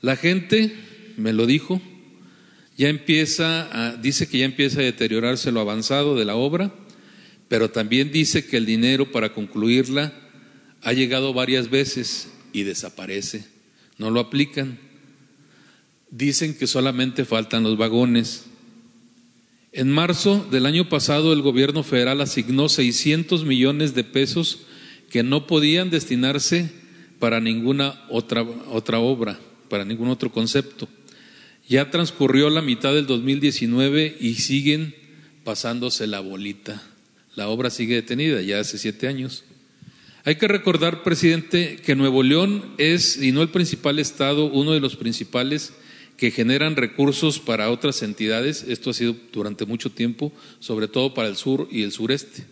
[0.00, 1.80] La gente me lo dijo,
[2.76, 6.74] ya empieza, dice que ya empieza a deteriorarse lo avanzado de la obra,
[7.48, 10.12] pero también dice que el dinero para concluirla
[10.82, 13.44] ha llegado varias veces y desaparece,
[13.98, 14.78] no lo aplican.
[16.10, 18.44] Dicen que solamente faltan los vagones.
[19.72, 24.60] En marzo del año pasado el gobierno federal asignó 600 millones de pesos
[25.10, 26.70] que no podían destinarse
[27.18, 30.88] para ninguna otra, otra obra, para ningún otro concepto.
[31.68, 34.94] Ya transcurrió la mitad del 2019 y siguen
[35.44, 36.82] pasándose la bolita.
[37.36, 39.44] La obra sigue detenida ya hace siete años.
[40.24, 44.80] Hay que recordar, presidente, que Nuevo León es, y no el principal estado, uno de
[44.80, 45.72] los principales
[46.16, 48.64] que generan recursos para otras entidades.
[48.68, 52.44] Esto ha sido durante mucho tiempo, sobre todo para el sur y el sureste,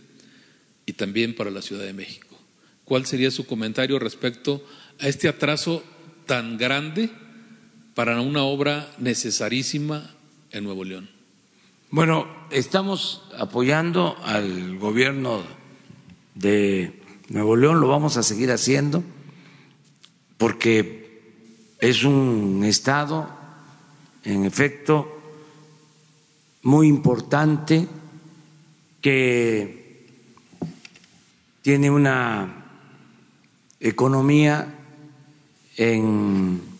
[0.84, 2.38] y también para la Ciudad de México.
[2.84, 4.66] ¿Cuál sería su comentario respecto
[4.98, 5.84] a este atraso
[6.26, 7.10] tan grande
[7.94, 10.10] para una obra necesarísima
[10.50, 11.10] en Nuevo León?
[11.90, 15.42] Bueno, estamos apoyando al gobierno
[16.34, 19.02] de Nuevo León, lo vamos a seguir haciendo
[20.38, 21.02] porque
[21.78, 23.28] es un estado,
[24.24, 25.20] en efecto,
[26.62, 27.86] muy importante
[29.00, 30.06] que
[31.60, 32.64] tiene una
[33.80, 34.74] economía
[35.76, 36.71] en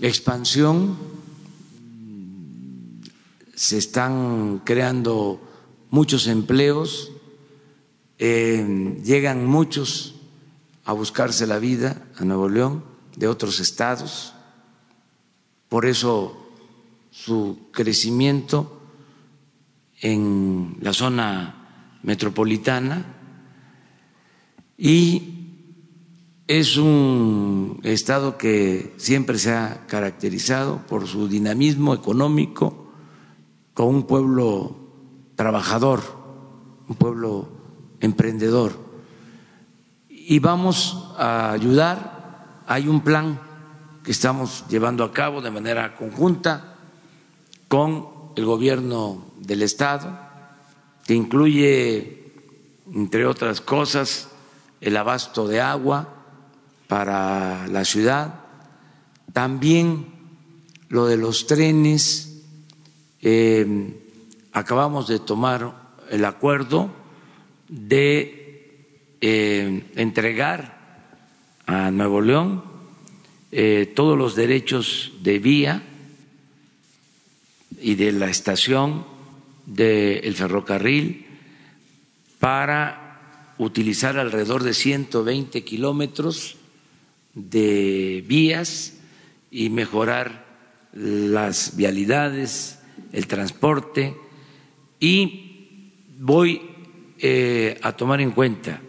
[0.00, 0.96] expansión,
[3.54, 5.40] se están creando
[5.90, 7.12] muchos empleos,
[8.18, 10.14] eh, llegan muchos
[10.84, 12.84] a buscarse la vida a Nuevo León
[13.16, 14.34] de otros estados,
[15.68, 16.50] por eso
[17.10, 18.80] su crecimiento
[20.00, 23.04] en la zona metropolitana
[24.76, 25.35] y
[26.48, 32.86] es un estado que siempre se ha caracterizado por su dinamismo económico,
[33.74, 34.76] con un pueblo
[35.34, 36.02] trabajador,
[36.88, 37.48] un pueblo
[38.00, 38.86] emprendedor
[40.28, 42.62] y vamos a ayudar.
[42.66, 43.40] Hay un plan
[44.02, 46.74] que estamos llevando a cabo de manera conjunta
[47.68, 50.18] con el gobierno del Estado,
[51.06, 52.32] que incluye,
[52.92, 54.28] entre otras cosas,
[54.80, 56.15] el abasto de agua
[56.88, 58.40] para la ciudad,
[59.32, 60.06] también
[60.88, 62.42] lo de los trenes.
[63.20, 63.94] Eh,
[64.52, 65.74] acabamos de tomar
[66.10, 66.90] el acuerdo
[67.68, 70.76] de eh, entregar
[71.66, 72.62] a Nuevo León
[73.52, 75.82] eh, todos los derechos de vía
[77.80, 79.04] y de la estación
[79.66, 81.26] del ferrocarril
[82.38, 86.56] para utilizar alrededor de 120 kilómetros
[87.36, 88.94] de vías
[89.50, 90.46] y mejorar
[90.92, 92.80] las vialidades,
[93.12, 94.16] el transporte
[94.98, 96.62] y voy
[97.18, 98.80] eh, a tomar en cuenta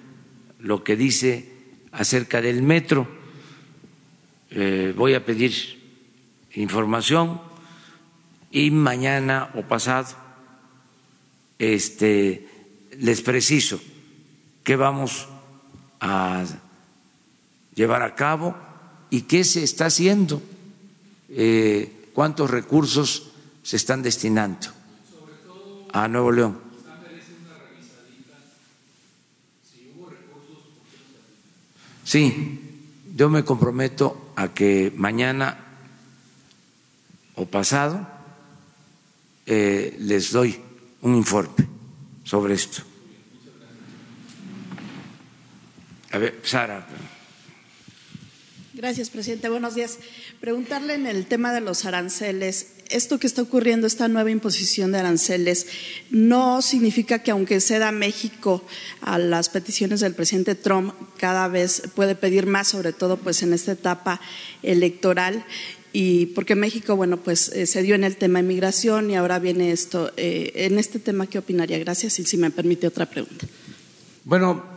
[0.60, 1.52] lo que dice
[1.92, 3.08] acerca del metro.
[4.50, 5.54] Eh, voy a pedir
[6.56, 7.42] información
[8.50, 10.16] y mañana o pasado
[11.60, 12.48] este,
[12.98, 13.82] les preciso
[14.64, 15.28] qué vamos
[16.00, 16.46] a
[17.78, 18.58] llevar a cabo
[19.12, 20.42] y qué se está haciendo,
[21.30, 23.30] eh, cuántos recursos
[23.62, 24.68] se están destinando
[25.94, 26.60] a Nuevo León.
[32.04, 32.60] Sí,
[33.16, 35.60] yo me comprometo a que mañana
[37.36, 38.08] o pasado
[39.46, 40.58] eh, les doy
[41.02, 41.68] un informe
[42.24, 42.82] sobre esto.
[46.12, 46.88] A ver, Sara.
[48.78, 49.50] Gracias, presidente.
[49.50, 49.98] Buenos días.
[50.40, 55.00] Preguntarle en el tema de los aranceles, esto que está ocurriendo, esta nueva imposición de
[55.00, 55.66] aranceles,
[56.12, 58.64] no significa que aunque ceda México
[59.02, 63.52] a las peticiones del presidente Trump, cada vez puede pedir más, sobre todo pues en
[63.52, 64.22] esta etapa
[64.62, 65.44] electoral
[65.92, 69.72] y porque México, bueno, pues eh, se dio en el tema inmigración y ahora viene
[69.72, 70.14] esto.
[70.18, 71.80] Eh, en este tema, ¿qué opinaría?
[71.80, 73.48] Gracias y si me permite otra pregunta.
[74.24, 74.77] Bueno,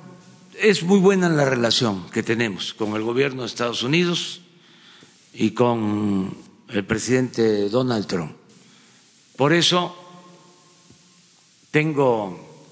[0.61, 4.43] es muy buena la relación que tenemos con el gobierno de Estados Unidos
[5.33, 6.37] y con
[6.69, 8.33] el presidente Donald Trump.
[9.37, 9.97] Por eso
[11.71, 12.69] tengo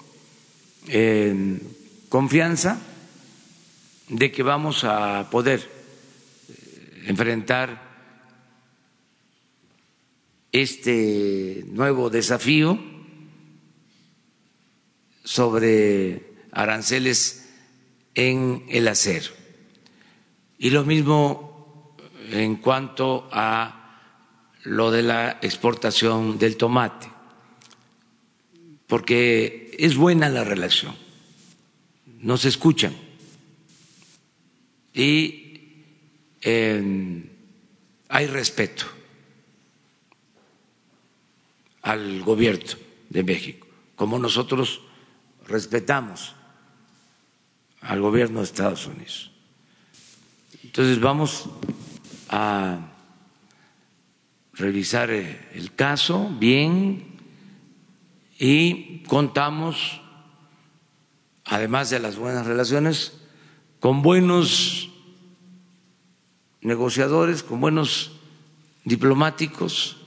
[0.87, 1.59] eh,
[2.09, 2.79] confianza
[4.07, 7.89] de que vamos a poder eh, enfrentar
[10.51, 12.79] este nuevo desafío
[15.23, 17.38] sobre aranceles
[18.19, 19.31] en el acero.
[20.57, 21.95] Y lo mismo
[22.31, 23.75] en cuanto a
[24.63, 27.09] lo de la exportación del tomate,
[28.87, 30.93] porque es buena la relación,
[32.19, 32.93] nos escuchan
[34.93, 35.85] y
[36.41, 37.23] em,
[38.09, 38.85] hay respeto
[41.83, 42.73] al gobierno
[43.09, 43.65] de México,
[43.95, 44.81] como nosotros
[45.47, 46.35] respetamos
[47.81, 49.31] al gobierno de Estados Unidos.
[50.63, 51.49] Entonces vamos
[52.29, 52.79] a
[54.53, 57.17] revisar eh, el caso bien
[58.37, 60.01] y contamos,
[61.45, 63.13] además de las buenas relaciones,
[63.79, 64.89] con buenos
[66.61, 68.11] negociadores, con buenos
[68.83, 69.97] diplomáticos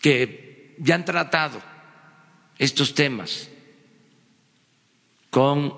[0.00, 1.60] que ya han tratado
[2.58, 3.50] estos temas
[5.36, 5.74] con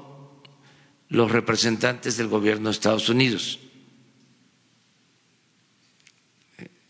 [1.08, 3.58] los representantes del gobierno de Estados Unidos.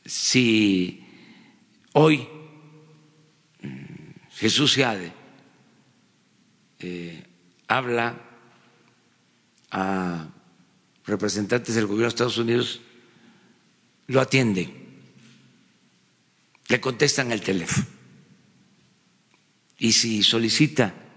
[0.05, 1.03] Si
[1.95, 2.29] hoy
[3.63, 5.15] mm, Jesús Seade
[6.81, 7.25] eh,
[7.69, 8.21] habla
[9.71, 10.29] a
[11.07, 12.83] representantes del gobierno de Estados Unidos,
[14.09, 14.75] lo atienden,
[16.69, 17.87] le contestan el teléfono.
[19.79, 21.08] Y si solicita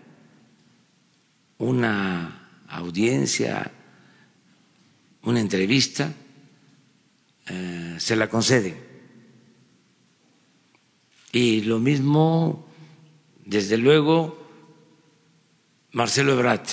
[1.62, 3.72] una audiencia,
[5.22, 6.12] una entrevista,
[7.48, 8.78] eh, se la conceden.
[11.32, 12.68] Y lo mismo,
[13.46, 14.50] desde luego,
[15.92, 16.68] Marcelo Ebrard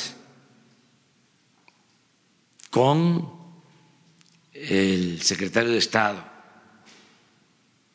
[2.70, 3.30] con
[4.52, 6.24] el secretario de Estado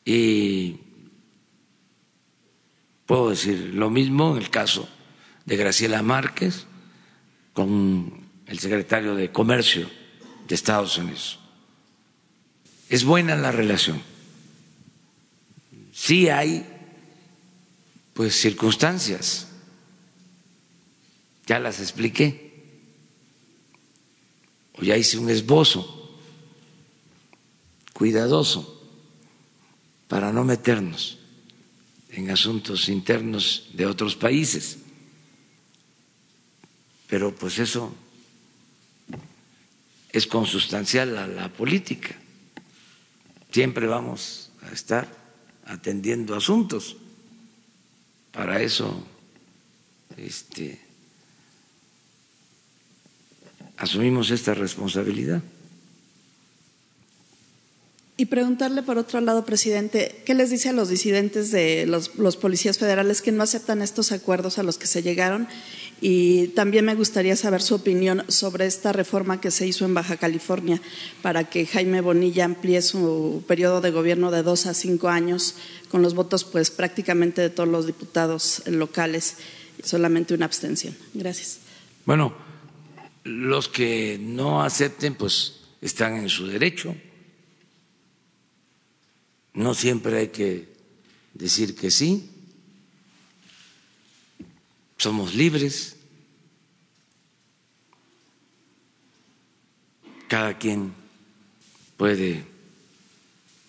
[0.04, 0.76] y
[3.06, 4.88] puedo decir lo mismo en el caso
[5.44, 6.66] de Graciela Márquez
[7.54, 8.12] con
[8.46, 9.88] el secretario de Comercio
[10.46, 11.38] de Estados Unidos.
[12.90, 14.02] Es buena la relación.
[15.92, 16.66] Sí hay
[18.12, 19.48] pues circunstancias.
[21.46, 22.44] Ya las expliqué.
[24.74, 26.18] O ya hice un esbozo
[27.92, 28.82] cuidadoso
[30.08, 31.18] para no meternos
[32.10, 34.78] en asuntos internos de otros países.
[37.08, 37.94] Pero pues eso
[40.12, 42.14] es consustancial a la política.
[43.50, 45.08] Siempre vamos a estar
[45.66, 46.96] atendiendo asuntos.
[48.32, 49.06] Para eso
[50.16, 50.80] este,
[53.76, 55.42] asumimos esta responsabilidad.
[58.16, 62.36] Y preguntarle por otro lado, presidente, ¿qué les dice a los disidentes de los, los,
[62.36, 65.48] policías federales que no aceptan estos acuerdos a los que se llegaron?
[66.06, 70.18] Y también me gustaría saber su opinión sobre esta reforma que se hizo en Baja
[70.18, 70.82] California
[71.22, 75.54] para que Jaime Bonilla amplíe su periodo de gobierno de dos a cinco años
[75.88, 79.38] con los votos, pues prácticamente de todos los diputados locales,
[79.82, 80.94] solamente una abstención.
[81.14, 81.60] Gracias.
[82.04, 82.34] Bueno,
[83.22, 86.94] los que no acepten, pues están en su derecho
[89.54, 90.68] no siempre hay que
[91.32, 92.28] decir que sí.
[94.98, 95.93] Somos libres.
[100.28, 100.94] Cada quien
[101.96, 102.44] puede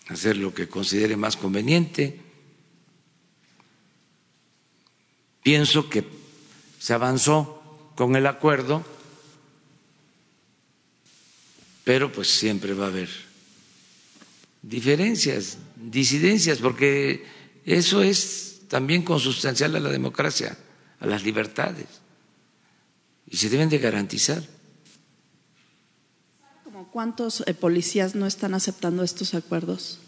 [0.08, 2.20] hacer lo que considere más conveniente.
[5.44, 6.04] Pienso que
[6.80, 8.84] se avanzó con el acuerdo,
[11.84, 13.10] pero pues siempre va a haber
[14.62, 17.24] diferencias, disidencias, porque
[17.66, 20.58] eso es también consustancial a la democracia,
[21.00, 21.88] a las libertades,
[23.28, 24.55] y se deben de garantizar.
[26.96, 30.00] ¿Cuántos eh, policías no están aceptando estos acuerdos?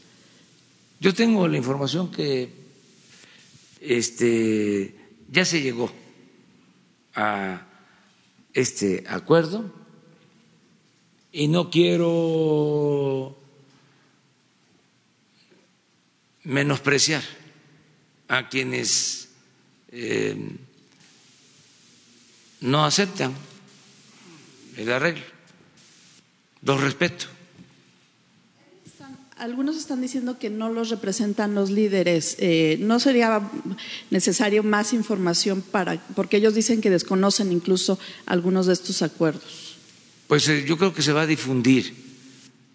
[1.01, 2.49] Yo tengo la información que
[3.81, 4.95] este,
[5.29, 5.91] ya se llegó
[7.13, 7.67] a
[8.53, 9.69] este acuerdo
[11.33, 13.37] y no quiero
[16.45, 17.23] menospreciar
[18.29, 19.27] a quienes
[19.89, 20.55] eh,
[22.61, 23.33] no aceptan
[24.77, 25.36] el arreglo.
[26.67, 27.27] Los respeto.
[29.37, 32.35] Algunos están diciendo que no los representan los líderes.
[32.39, 33.49] Eh, ¿No sería
[34.11, 39.77] necesario más información para, porque ellos dicen que desconocen incluso algunos de estos acuerdos?
[40.27, 41.95] Pues eh, yo creo que se va a difundir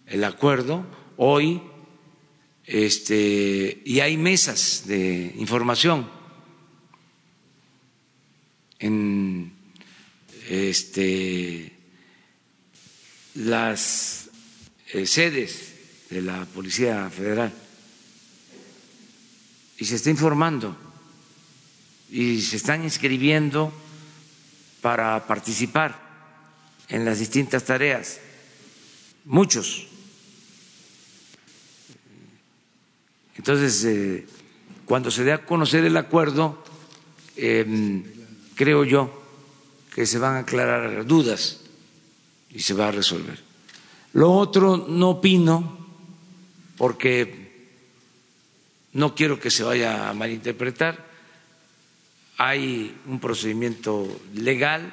[0.07, 0.86] el acuerdo.
[1.18, 1.61] Hoy
[2.64, 6.09] este, y hay mesas de información
[8.78, 9.53] en
[10.49, 11.82] este,
[13.35, 14.30] las
[14.93, 15.72] eh, sedes
[16.11, 17.53] de la Policía Federal.
[19.78, 20.76] Y se está informando
[22.11, 23.72] y se están inscribiendo
[24.80, 25.99] para participar
[26.89, 28.20] en las distintas tareas,
[29.24, 29.89] muchos.
[33.37, 34.26] Entonces, eh,
[34.85, 36.62] cuando se dé a conocer el acuerdo,
[37.37, 38.05] em,
[38.55, 39.22] creo yo
[39.95, 41.61] que se van a aclarar dudas
[42.55, 43.38] y se va a resolver.
[44.14, 45.78] Lo otro no opino
[46.76, 47.42] porque
[48.92, 51.11] no quiero que se vaya a malinterpretar.
[52.36, 54.92] Hay un procedimiento legal,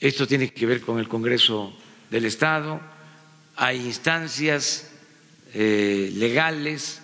[0.00, 1.72] esto tiene que ver con el Congreso
[2.10, 2.80] del Estado,
[3.56, 4.90] hay instancias
[5.52, 7.02] eh, legales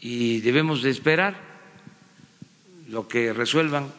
[0.00, 1.48] y debemos de esperar
[2.88, 3.92] lo que resuelvan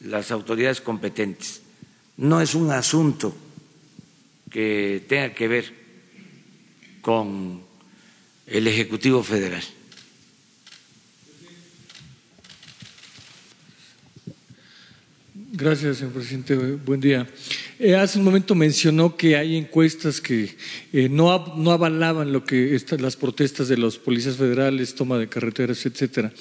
[0.00, 1.61] las autoridades competentes.
[2.22, 3.34] No es un asunto
[4.48, 5.72] que tenga que ver
[7.00, 7.60] con
[8.46, 9.64] el Ejecutivo Federal.
[15.34, 16.54] Gracias, señor presidente.
[16.54, 17.26] Buen día.
[17.80, 20.54] Eh, hace un momento mencionó que hay encuestas que
[20.92, 25.84] eh, no, no, avalaban lo que las protestas de los policías federales, toma de carreteras,
[25.84, 26.32] etcétera.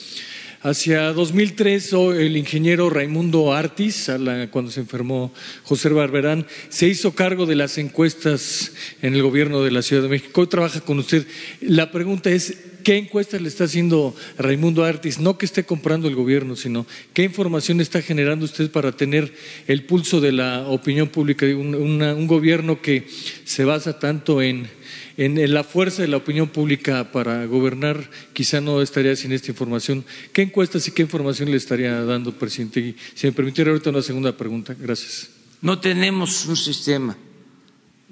[0.64, 4.12] Hacia 2003, el ingeniero Raimundo Artis,
[4.52, 5.34] cuando se enfermó
[5.64, 10.10] José Barberán, se hizo cargo de las encuestas en el gobierno de la Ciudad de
[10.10, 10.42] México.
[10.42, 11.26] Hoy trabaja con usted.
[11.62, 15.18] La pregunta es, ¿qué encuestas le está haciendo Raimundo Artis?
[15.18, 19.34] No que esté comprando el gobierno, sino qué información está generando usted para tener
[19.66, 21.48] el pulso de la opinión pública.
[21.48, 23.08] un gobierno que
[23.46, 24.68] se basa tanto en
[25.18, 30.06] en, la fuerza de la opinión pública para gobernar, quizá no estaría sin esta información.
[30.34, 32.96] ¿Qué encuestas y qué información le estaría dando, presidente?
[33.14, 34.76] Si me permitiera ahorita una segunda pregunta.
[34.78, 35.30] Gracias.
[35.62, 37.18] No tenemos un sistema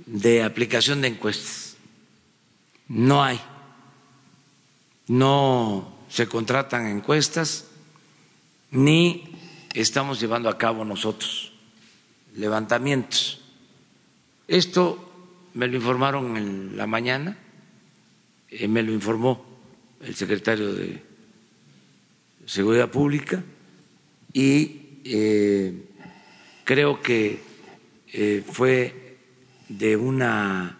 [0.05, 1.75] de aplicación de encuestas.
[2.87, 3.39] No hay.
[5.07, 7.65] No se contratan encuestas
[8.71, 9.23] ni
[9.73, 11.51] estamos llevando a cabo nosotros
[12.35, 13.41] levantamientos.
[14.47, 15.08] Esto
[15.53, 17.37] me lo informaron en la mañana,
[18.49, 19.45] eh, me lo informó
[20.01, 21.01] el secretario de
[22.45, 23.43] Seguridad Pública
[24.33, 25.73] y eh,
[26.63, 27.39] creo que
[28.11, 29.17] eh, fue
[29.67, 30.79] de una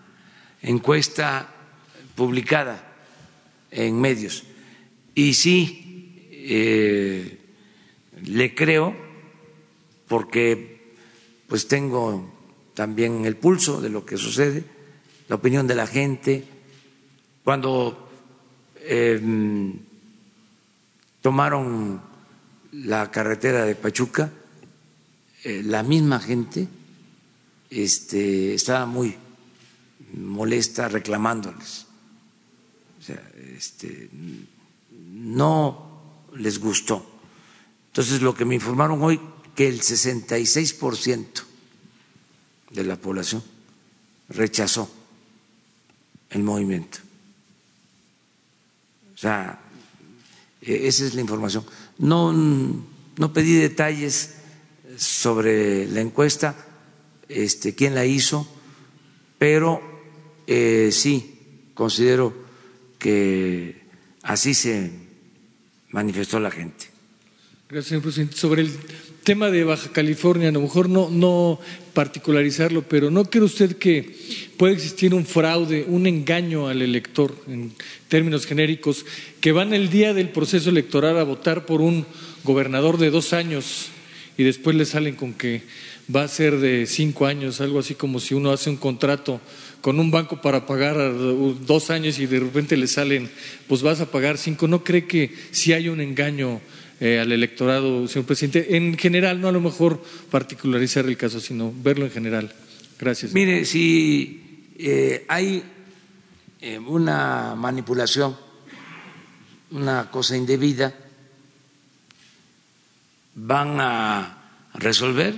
[0.62, 1.54] encuesta
[2.16, 2.96] publicada
[3.72, 4.44] en medios.
[5.14, 5.86] Y sí,
[8.24, 8.96] le creo
[10.08, 10.94] porque
[11.48, 12.39] pues tengo
[12.80, 14.64] también el pulso de lo que sucede,
[15.28, 16.46] la opinión de la gente.
[17.44, 18.10] Cuando
[18.86, 19.74] em,
[21.20, 22.00] tomaron
[22.72, 24.32] la carretera de Pachuca,
[25.44, 26.70] eh, la misma gente
[27.70, 29.14] este, estaba muy
[30.14, 31.86] molesta reclamándoles.
[32.98, 33.22] O sea,
[33.58, 34.10] este,
[35.12, 37.06] no les gustó.
[37.88, 39.20] Entonces, lo que me informaron hoy,
[39.54, 41.49] que el 66%
[42.72, 43.44] de la población
[44.30, 44.90] rechazó
[46.30, 47.00] el movimiento.
[49.14, 49.60] O sea,
[50.62, 51.66] e, esa es la información.
[51.98, 54.36] No, no pedí detalles
[54.98, 56.56] sobre la encuesta,
[57.28, 58.48] este, quién la hizo,
[59.38, 59.82] pero
[60.48, 62.34] eh, sí considero
[62.98, 63.84] que
[64.24, 64.92] así se
[65.92, 66.88] manifestó la gente.
[67.70, 68.36] Gracias, señor presidente.
[68.36, 68.72] Sobre el
[69.30, 71.60] tema de Baja California, a lo mejor no, no
[71.94, 74.16] particularizarlo, pero ¿no cree usted que
[74.58, 77.72] puede existir un fraude, un engaño al elector, en
[78.08, 79.06] términos genéricos,
[79.40, 82.08] que van el día del proceso electoral a votar por un
[82.44, 83.90] gobernador de dos años
[84.36, 85.62] y después le salen con que
[86.10, 89.40] va a ser de cinco años, algo así como si uno hace un contrato
[89.82, 90.98] con un banco para pagar
[91.68, 93.30] dos años y de repente le salen,
[93.68, 94.68] pues vas a pagar cinco.
[94.68, 96.62] ¿No cree que si hay un engaño
[97.00, 98.76] eh, al electorado, señor presidente.
[98.76, 102.54] En general, no a lo mejor particularizar el caso, sino verlo en general.
[103.00, 103.34] Gracias.
[103.34, 105.64] Mire, si eh, hay
[106.60, 108.36] eh, una manipulación,
[109.72, 110.94] una cosa indebida,
[113.36, 114.38] van a
[114.74, 115.36] resolver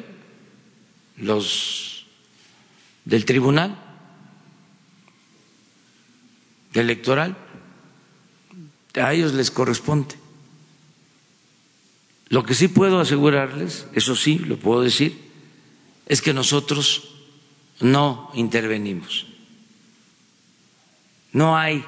[1.18, 2.08] los
[3.06, 3.78] del tribunal
[6.74, 7.38] electoral,
[8.96, 10.21] a ellos les corresponde.
[12.32, 15.20] Lo que sí puedo asegurarles, eso sí, lo puedo decir,
[16.06, 17.10] es que nosotros
[17.82, 19.28] no intervenimos.
[21.34, 21.84] No hay,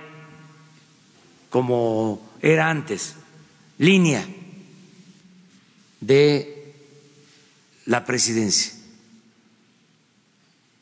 [1.50, 3.16] como era antes,
[3.78, 4.28] línea
[6.02, 6.76] de
[7.86, 8.74] la presidencia.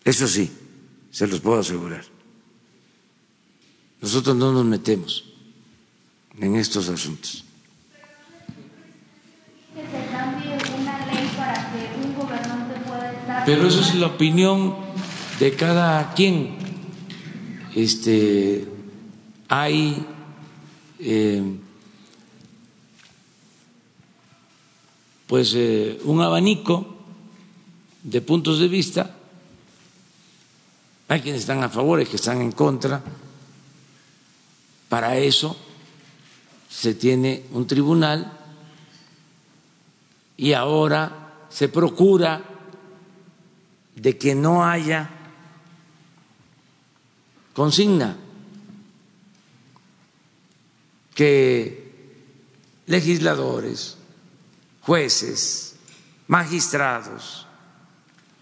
[0.04, 0.52] Eso sí,
[1.12, 2.04] se los puedo asegurar.
[4.02, 5.24] Nosotros no nos metemos
[6.40, 7.46] en estos asuntos.
[13.46, 14.76] Pero eso es la opinión
[15.40, 16.56] de cada quien.
[17.76, 18.68] Este,
[19.48, 20.06] hay
[21.00, 21.42] eh,
[25.26, 26.86] pues eh, un abanico
[28.04, 29.16] de puntos de vista.
[31.08, 33.02] Hay quienes están a favor, hay quienes están en contra.
[34.88, 35.58] Para eso
[36.70, 38.38] se tiene un tribunal
[40.38, 42.51] y ahora se procura
[43.96, 45.10] de que no haya
[47.54, 48.18] consigna
[51.14, 51.82] que
[52.88, 53.98] legisladores,
[54.82, 55.76] jueces,
[56.28, 57.46] magistrados,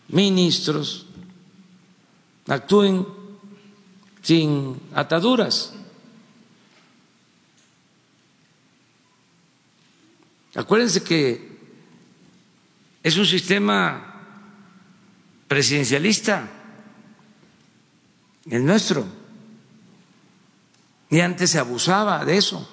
[0.07, 1.05] ministros
[2.47, 3.05] actúen
[4.21, 5.73] sin ataduras.
[10.55, 11.57] Acuérdense que
[13.03, 14.08] es un sistema
[15.49, 16.47] presidencialista,
[18.51, 19.05] el nuestro,
[21.09, 22.69] y antes se abusaba de eso.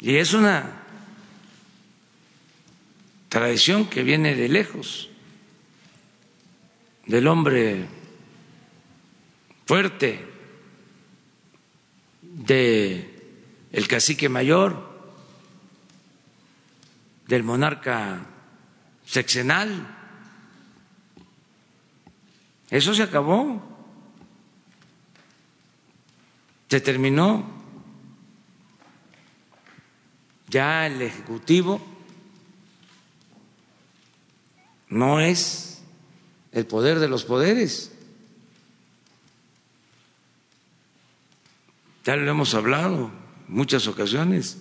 [0.00, 0.84] Y es una
[3.28, 5.10] tradición que viene de lejos,
[7.06, 7.88] del hombre
[9.66, 10.24] fuerte,
[12.22, 13.12] de
[13.72, 14.88] el cacique mayor,
[17.26, 18.24] del monarca
[19.08, 19.86] sexenal.
[22.70, 23.62] Eso se acabó.
[26.68, 27.56] Se terminó.
[30.48, 31.80] Ya el Ejecutivo
[34.88, 35.82] no es
[36.52, 37.92] el poder de los poderes.
[42.04, 43.10] Ya lo hemos hablado
[43.48, 44.58] muchas ocasiones.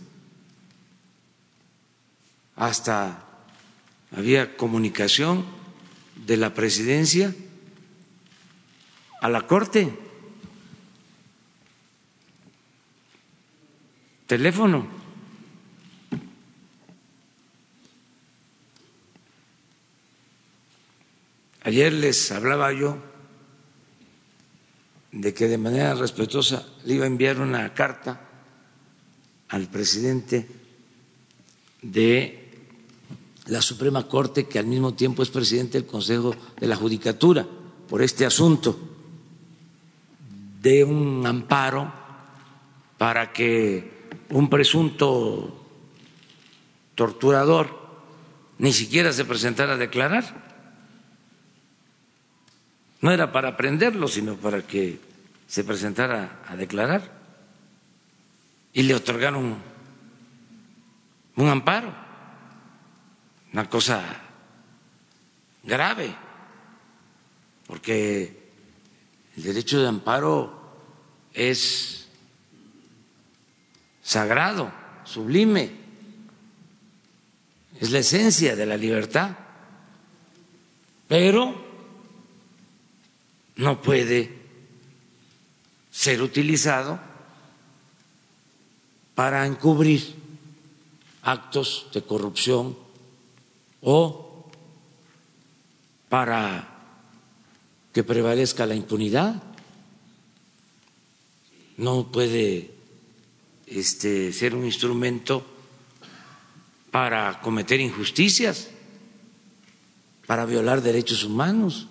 [2.57, 3.26] Hasta
[4.11, 5.45] había comunicación
[6.25, 7.33] de la presidencia
[9.21, 9.91] a la Corte.
[14.27, 14.87] Teléfono.
[21.63, 22.97] Ayer les hablaba yo
[25.11, 28.21] de que de manera respetuosa le iba a enviar una carta
[29.49, 30.47] al presidente
[31.81, 32.36] de
[33.47, 37.45] la Suprema Corte, que al mismo tiempo es presidente del Consejo de la Judicatura,
[37.87, 38.77] por este asunto
[40.61, 41.93] de un amparo
[42.97, 45.65] para que un presunto
[46.95, 47.87] torturador
[48.57, 50.47] ni siquiera se presentara a declarar.
[52.99, 54.99] No era para prenderlo, sino para que
[55.47, 57.17] se presentara a declarar
[58.73, 59.55] y le otorgaron
[61.35, 62.06] un amparo,
[63.57, 64.03] una cosa
[65.63, 66.15] grave,
[67.65, 68.51] porque
[69.35, 70.61] el derecho de amparo
[71.33, 72.07] es
[74.03, 74.71] sagrado,
[75.05, 75.71] sublime,
[77.81, 79.35] es la esencia de la libertad,
[81.07, 81.55] pero
[83.55, 84.37] no puede
[85.89, 86.99] ser utilizado
[89.15, 90.13] para encubrir
[91.23, 92.85] actos de corrupción
[93.89, 94.43] o
[96.09, 96.67] para
[97.93, 99.41] que prevalezca la impunidad.
[101.77, 102.71] No puede
[103.65, 105.45] este, ser un instrumento
[106.91, 108.67] para cometer injusticias,
[110.25, 111.87] para violar derechos humanos.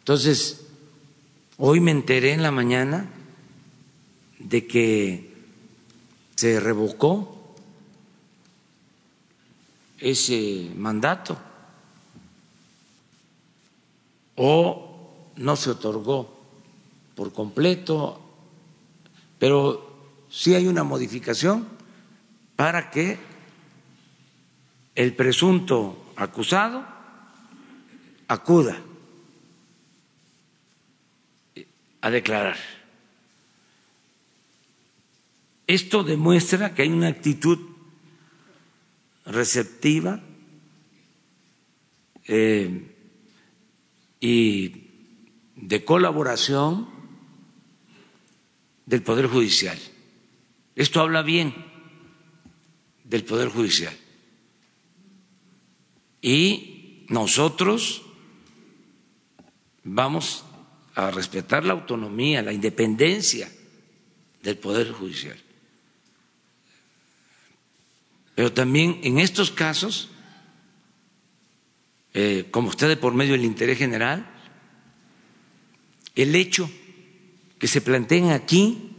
[0.00, 0.66] Entonces,
[1.56, 3.08] hoy me enteré en la mañana
[4.38, 5.32] de que
[6.36, 7.41] se revocó
[10.02, 11.38] ese mandato
[14.34, 16.42] o no se otorgó
[17.14, 18.20] por completo,
[19.38, 21.68] pero sí hay una modificación
[22.56, 23.18] para que
[24.94, 26.84] el presunto acusado
[28.28, 28.80] acuda
[32.00, 32.56] a declarar.
[35.66, 37.71] Esto demuestra que hay una actitud
[39.24, 40.20] receptiva
[42.26, 42.94] eh,
[44.20, 44.90] y
[45.56, 46.88] de colaboración
[48.86, 49.78] del Poder Judicial.
[50.74, 51.54] Esto habla bien
[53.04, 53.94] del Poder Judicial.
[56.20, 58.02] Y nosotros
[59.84, 60.44] vamos
[60.94, 63.50] a respetar la autonomía, la independencia
[64.42, 65.36] del Poder Judicial.
[68.34, 70.08] Pero también en estos casos,
[72.14, 74.28] eh, como ustedes por medio del interés general,
[76.14, 76.70] el hecho
[77.58, 78.90] que se planteen aquí,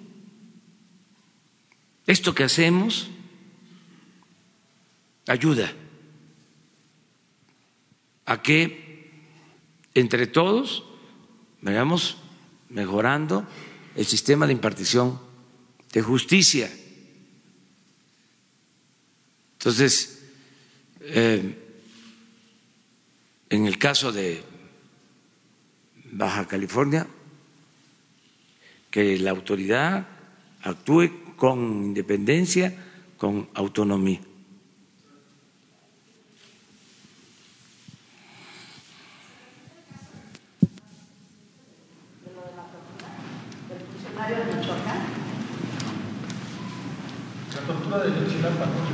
[2.05, 3.09] esto que hacemos,
[5.27, 5.71] ayuda
[8.25, 9.11] a que
[9.93, 10.83] entre todos
[11.61, 12.17] vayamos
[12.69, 13.47] mejorando
[13.95, 15.19] el sistema de impartición
[15.91, 16.71] de justicia.
[19.63, 20.21] Entonces,
[20.99, 21.55] eh,
[23.49, 24.43] en el caso de
[26.11, 27.07] Baja California,
[28.91, 30.05] que la autoridad
[30.63, 32.75] actúe con independencia,
[33.17, 34.19] con autonomía.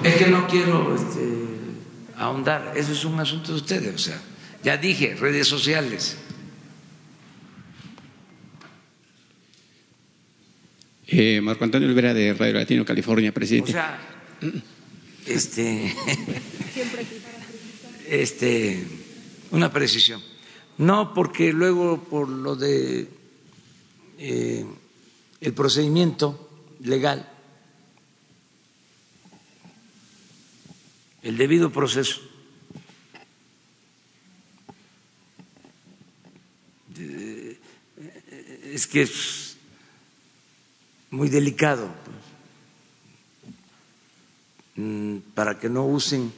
[0.03, 1.27] Es que no quiero este,
[2.17, 4.21] ahondar, eso es un asunto de ustedes, o sea,
[4.63, 6.17] ya dije, redes sociales.
[11.07, 13.71] Eh, Marco Antonio Olvera de Radio Latino, California, presidente.
[13.71, 13.99] O sea,
[15.25, 15.93] este,
[18.09, 18.85] este,
[19.51, 20.21] una precisión.
[20.77, 23.07] No, porque luego por lo de
[24.17, 24.65] eh,
[25.41, 26.49] el procedimiento
[26.83, 27.27] legal,
[31.23, 32.21] el debido proceso.
[38.63, 39.57] Es que es
[41.11, 41.89] muy delicado
[44.75, 46.31] mm, para que no usen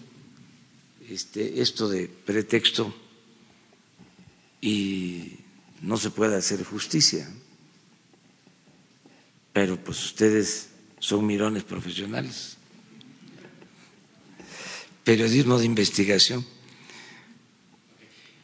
[1.09, 2.93] este, esto de pretexto
[4.61, 5.39] y
[5.81, 7.29] no se pueda hacer justicia.
[9.53, 10.69] Pero pues ustedes
[10.99, 12.57] son mirones profesionales
[15.03, 16.45] periodismo de investigación.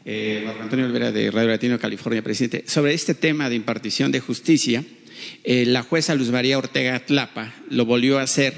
[0.05, 2.63] Eh, Marco Antonio Olvera de Radio Latino, California, presidente.
[2.67, 4.83] Sobre este tema de impartición de justicia,
[5.43, 8.53] eh, la jueza Luz María Ortega Tlapa lo volvió a hacer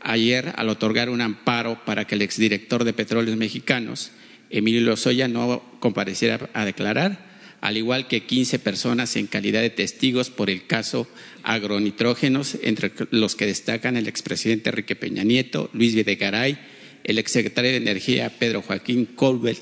[0.00, 4.12] ayer al otorgar un amparo para que el exdirector de Petróleos Mexicanos,
[4.50, 10.30] Emilio Lozoya, no compareciera a declarar, al igual que 15 personas en calidad de testigos
[10.30, 11.08] por el caso
[11.42, 16.58] agronitrógenos, entre los que destacan el expresidente Enrique Peña Nieto, Luis Videgaray,
[17.04, 19.60] el exsecretario de Energía Pedro Joaquín Colbert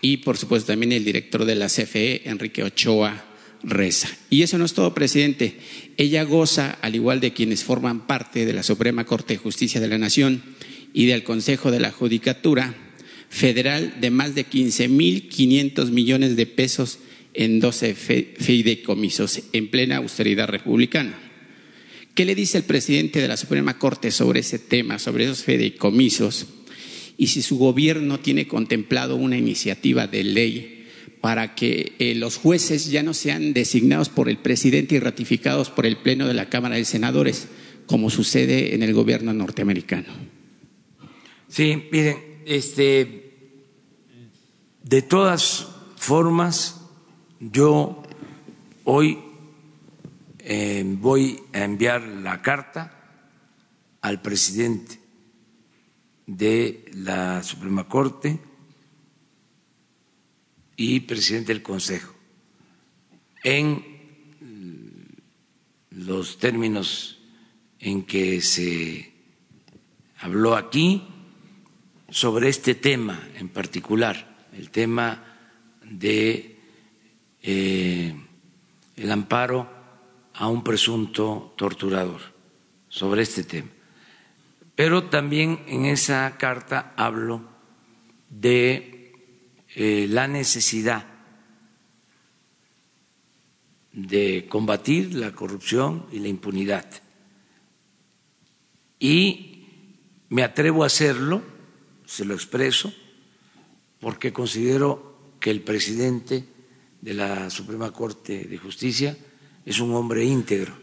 [0.00, 3.24] y por supuesto también el director de la CFE Enrique Ochoa
[3.62, 4.08] Reza.
[4.28, 5.56] Y eso no es todo, presidente.
[5.96, 9.88] Ella goza, al igual de quienes forman parte de la Suprema Corte de Justicia de
[9.88, 10.42] la Nación
[10.92, 12.74] y del Consejo de la Judicatura
[13.30, 16.98] Federal, de más de 15.500 millones de pesos
[17.32, 21.18] en 12 fideicomisos en plena austeridad republicana.
[22.14, 26.46] ¿Qué le dice el presidente de la Suprema Corte sobre ese tema, sobre esos fideicomisos?
[27.16, 30.86] Y si su gobierno tiene contemplado una iniciativa de ley
[31.20, 35.86] para que eh, los jueces ya no sean designados por el presidente y ratificados por
[35.86, 37.48] el Pleno de la Cámara de Senadores,
[37.86, 40.08] como sucede en el gobierno norteamericano.
[41.48, 43.32] Sí, miren, este,
[44.82, 46.82] de todas formas,
[47.40, 48.02] yo
[48.84, 49.18] hoy
[50.40, 53.00] eh, voy a enviar la carta
[54.02, 55.03] al presidente
[56.26, 58.40] de la Suprema Corte
[60.76, 62.14] y presidente del Consejo
[63.42, 63.84] en
[65.90, 67.18] los términos
[67.78, 69.12] en que se
[70.18, 71.02] habló aquí
[72.08, 75.22] sobre este tema en particular, el tema
[75.82, 76.58] de
[77.42, 78.14] eh,
[78.96, 79.68] el amparo
[80.32, 82.20] a un presunto torturador,
[82.88, 83.73] sobre este tema.
[84.74, 87.42] Pero también en esa carta hablo
[88.28, 89.12] de
[89.76, 91.06] eh, la necesidad
[93.92, 96.86] de combatir la corrupción y la impunidad.
[98.98, 99.66] Y
[100.28, 101.42] me atrevo a hacerlo,
[102.04, 102.92] se lo expreso,
[104.00, 106.44] porque considero que el presidente
[107.00, 109.16] de la Suprema Corte de Justicia
[109.64, 110.76] es un hombre íntegro,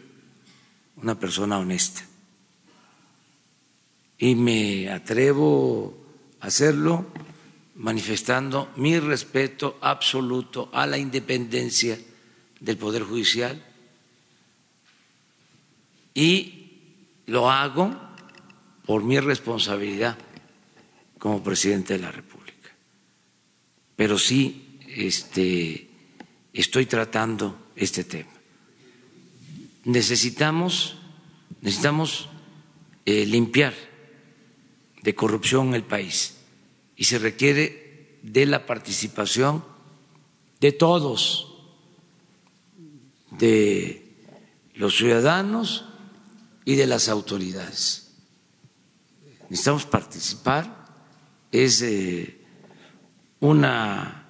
[0.96, 2.11] una persona honesta
[4.18, 5.96] y me atrevo
[6.40, 7.06] a hacerlo
[7.76, 11.98] manifestando mi respeto absoluto a la independencia
[12.60, 13.60] del Poder Judicial
[16.14, 16.70] y
[17.26, 17.94] lo hago
[18.84, 20.16] por mi responsabilidad
[21.18, 22.70] como presidente de la República.
[23.96, 25.88] Pero sí este,
[26.52, 28.30] estoy tratando este tema.
[29.84, 30.96] Necesitamos,
[31.60, 32.28] necesitamos
[33.06, 33.74] eh, limpiar
[35.02, 36.36] de corrupción en el país
[36.96, 39.64] y se requiere de la participación
[40.60, 41.48] de todos,
[43.30, 44.14] de
[44.74, 45.84] los ciudadanos
[46.64, 48.12] y de las autoridades.
[49.48, 50.86] Necesitamos participar,
[51.50, 52.40] es eh,
[53.40, 54.26] una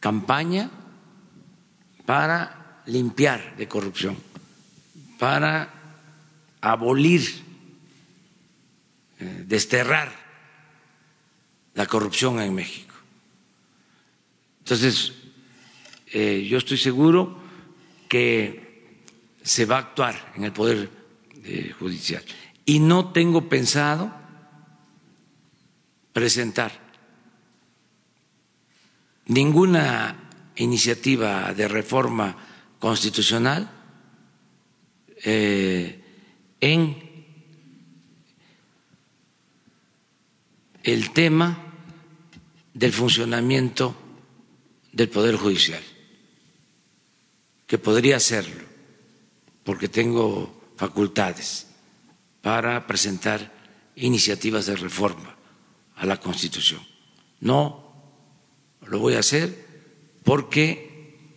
[0.00, 0.70] campaña
[2.04, 4.16] para limpiar de corrupción,
[5.18, 5.74] para
[6.60, 7.47] abolir
[9.18, 10.12] desterrar
[11.74, 12.94] la corrupción en México.
[14.60, 15.12] Entonces,
[16.12, 17.38] eh, yo estoy seguro
[18.08, 18.96] que
[19.42, 20.90] se va a actuar en el Poder
[21.44, 22.22] eh, Judicial.
[22.64, 24.12] Y no tengo pensado
[26.12, 26.72] presentar
[29.26, 32.36] ninguna iniciativa de reforma
[32.78, 33.70] constitucional
[35.24, 36.02] eh,
[36.60, 37.07] en
[40.92, 41.58] el tema
[42.72, 43.94] del funcionamiento
[44.92, 45.82] del Poder Judicial,
[47.66, 48.64] que podría hacerlo,
[49.64, 51.66] porque tengo facultades
[52.40, 53.52] para presentar
[53.96, 55.36] iniciativas de reforma
[55.96, 56.80] a la Constitución.
[57.40, 57.92] No
[58.86, 59.66] lo voy a hacer
[60.24, 61.28] porque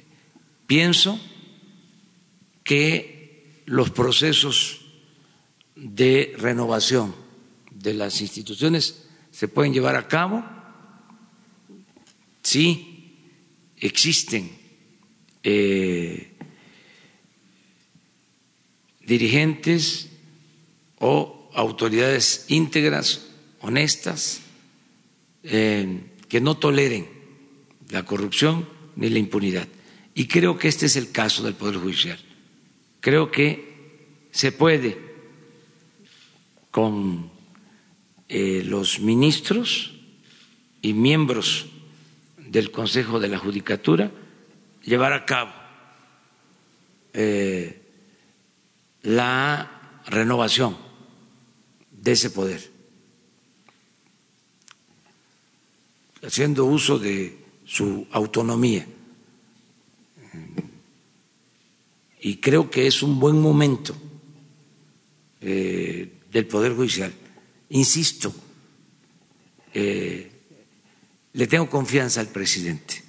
[0.65, 1.19] pienso
[2.63, 4.81] que los procesos
[5.75, 7.13] de renovación
[7.71, 10.43] de las instituciones se pueden llevar a cabo
[12.43, 13.17] si
[13.77, 14.51] existen
[15.43, 16.31] eh,
[18.99, 20.09] dirigentes
[20.99, 23.27] o autoridades íntegras,
[23.61, 24.41] honestas,
[25.43, 27.07] eh, que no toleren
[27.89, 29.67] la corrupción ni la impunidad.
[30.13, 32.19] Y creo que este es el caso del Poder Judicial.
[32.99, 33.71] Creo que
[34.31, 34.97] se puede
[36.69, 37.30] con
[38.33, 39.91] eh, los ministros
[40.81, 41.65] y miembros
[42.37, 44.09] del Consejo de la Judicatura
[44.85, 45.51] llevar a cabo
[47.11, 47.81] eh,
[49.01, 50.77] la renovación
[51.91, 52.71] de ese poder,
[56.23, 58.87] haciendo uso de su autonomía.
[62.21, 63.93] Y creo que es un buen momento
[65.41, 67.11] eh, del Poder Judicial.
[67.71, 68.33] Insisto,
[69.73, 70.29] eh,
[71.33, 73.01] le tengo confianza al presidente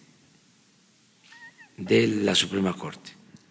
[1.77, 3.11] de la Suprema Corte.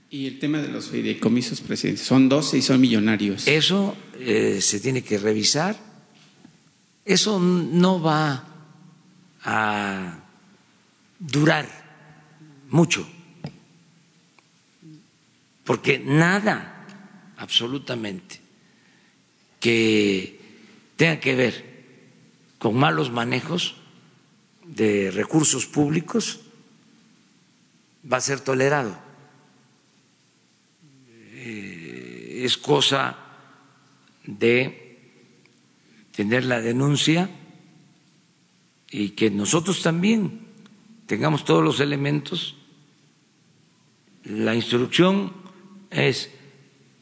[0.10, 3.48] Y el tema de los fideicomisos, presidente, son 12 y son millonarios.
[3.48, 5.78] Eso eh, se tiene que revisar.
[7.04, 8.48] Eso no va
[9.44, 10.24] a
[11.20, 11.68] durar
[12.70, 13.08] mucho,
[15.66, 16.86] porque nada,
[17.38, 18.40] absolutamente,
[19.60, 20.41] que
[21.02, 21.66] tenga que ver
[22.60, 23.74] con malos manejos
[24.68, 26.42] de recursos públicos
[28.06, 28.96] va a ser tolerado.
[31.34, 33.18] Eh, es cosa
[34.28, 35.00] de
[36.16, 37.32] tener la denuncia
[38.92, 40.42] y que nosotros también
[41.08, 42.58] tengamos todos los elementos.
[44.26, 45.34] La instrucción
[45.90, 46.30] es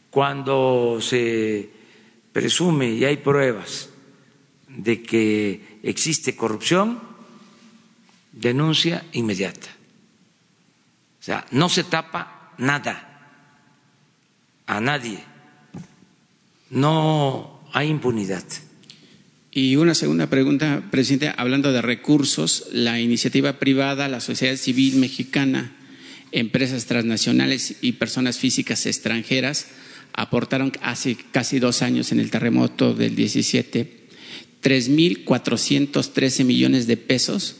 [0.09, 1.78] cuando se
[2.39, 3.89] presume y hay pruebas
[4.69, 6.97] de que existe corrupción,
[8.31, 9.67] denuncia inmediata.
[11.19, 13.35] O sea, no se tapa nada
[14.67, 15.19] a nadie,
[16.69, 18.45] no hay impunidad.
[19.51, 25.75] Y una segunda pregunta, presidente, hablando de recursos, la iniciativa privada, la sociedad civil mexicana,
[26.31, 29.67] empresas transnacionales y personas físicas extranjeras
[30.21, 33.99] aportaron hace casi dos años en el terremoto del 17
[34.61, 37.55] 3.413 millones de pesos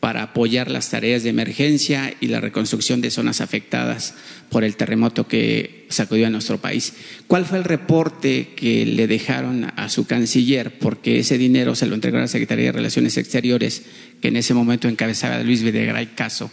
[0.00, 4.14] para apoyar las tareas de emergencia y la reconstrucción de zonas afectadas
[4.50, 6.94] por el terremoto que sacudió a nuestro país.
[7.28, 10.76] ¿Cuál fue el reporte que le dejaron a su canciller?
[10.78, 13.82] Porque ese dinero se lo entregó a la Secretaría de Relaciones Exteriores,
[14.20, 16.50] que en ese momento encabezaba Luis Videgaray Caso.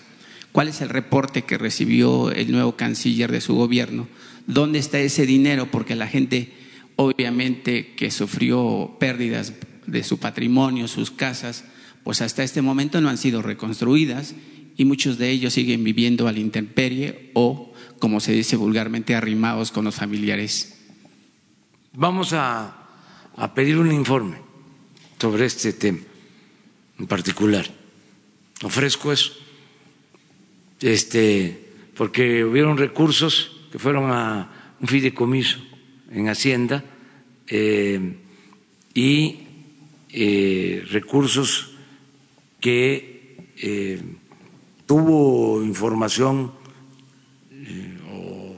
[0.51, 4.07] ¿Cuál es el reporte que recibió el nuevo canciller de su gobierno?
[4.49, 5.69] ¿Dónde está ese dinero?
[5.69, 6.51] Porque la gente,
[6.95, 9.53] obviamente, que sufrió pérdidas
[9.85, 11.65] de su patrimonio, sus casas,
[12.03, 14.33] pues hasta este momento no han sido reconstruidas
[14.75, 19.85] y muchos de ellos siguen viviendo al intemperie o, como se dice vulgarmente, arrimados con
[19.85, 20.79] los familiares.
[21.93, 22.87] Vamos a,
[23.35, 24.37] a pedir un informe
[25.19, 25.99] sobre este tema
[26.97, 27.69] en particular.
[28.63, 29.31] Ofrezco eso,
[30.81, 35.59] este, porque hubieron recursos que fueron a un fideicomiso
[36.11, 36.83] en Hacienda
[37.47, 38.15] eh,
[38.93, 39.49] y
[40.11, 41.71] eh, recursos
[42.59, 44.01] que eh,
[44.87, 46.51] tuvo información
[47.51, 48.55] eh, o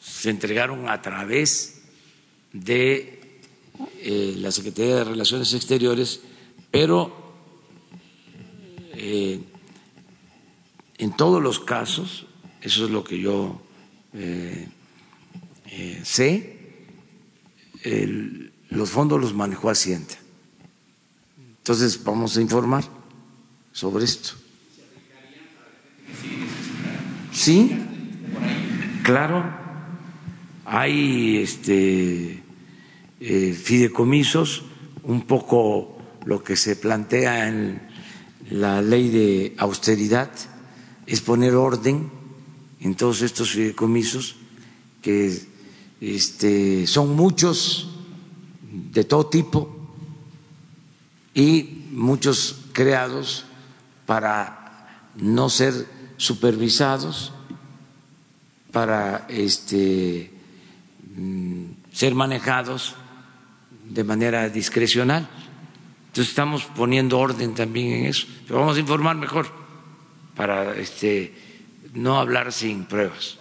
[0.00, 1.82] se entregaron a través
[2.52, 3.16] de
[4.36, 6.20] la Secretaría de Relaciones Exteriores,
[6.70, 7.32] pero
[8.92, 9.46] en
[11.16, 12.26] todos los casos,
[12.60, 13.62] eso es lo que yo
[16.04, 16.56] sé,
[18.70, 20.14] los fondos los manejó Hacienda.
[21.58, 22.84] Entonces vamos a informar
[23.72, 24.30] sobre esto.
[27.32, 27.70] Sí,
[29.02, 29.44] claro,
[30.64, 32.42] hay este,
[33.20, 34.64] eh, fideicomisos,
[35.04, 37.80] un poco lo que se plantea en
[38.50, 40.30] la ley de austeridad
[41.06, 42.10] es poner orden
[42.80, 44.36] en todos estos fideicomisos
[45.02, 45.40] que
[46.00, 47.90] este, son muchos
[48.92, 49.76] de todo tipo
[51.34, 53.44] y muchos creados
[54.06, 57.32] para no ser supervisados,
[58.72, 60.32] para este,
[61.16, 62.94] mm, ser manejados
[63.88, 65.28] de manera discrecional.
[66.08, 68.26] Entonces estamos poniendo orden también en eso.
[68.46, 69.46] Pero vamos a informar mejor
[70.34, 71.49] para este,
[71.94, 73.38] no hablar sin pruebas.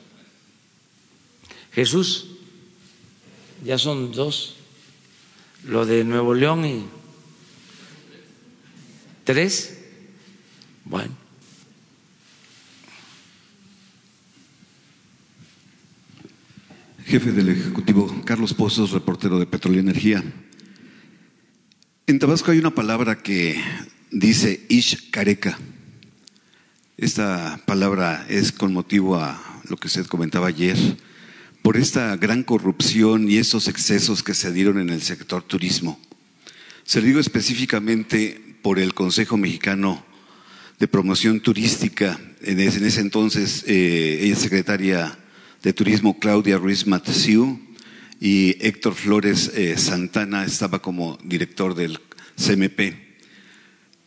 [1.72, 2.28] Jesús,
[3.64, 4.56] ya son dos,
[5.66, 6.86] lo de Nuevo León y
[9.24, 9.80] tres.
[10.86, 11.16] Bueno.
[17.06, 20.24] Jefe del Ejecutivo, Carlos Pozos, reportero de Petróleo y Energía.
[22.06, 23.60] En Tabasco hay una palabra que
[24.12, 25.58] dice Ish Careca.
[27.02, 30.76] Esta palabra es con motivo a lo que usted comentaba ayer,
[31.62, 35.98] por esta gran corrupción y estos excesos que se dieron en el sector turismo.
[36.84, 40.04] Se lo digo específicamente por el Consejo Mexicano
[40.78, 42.20] de Promoción Turística.
[42.42, 45.18] En ese, entonces, eh, ella secretaria
[45.64, 47.62] de Turismo, Claudia Ruiz Matesiu,
[48.20, 51.98] y Héctor Flores eh, Santana estaba como director del
[52.36, 53.09] CMP.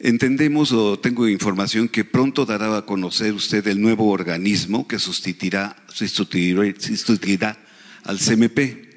[0.05, 5.77] Entendemos o tengo información que pronto dará a conocer usted el nuevo organismo que sustituirá,
[5.87, 7.57] sustituirá,
[8.03, 8.91] al CMP.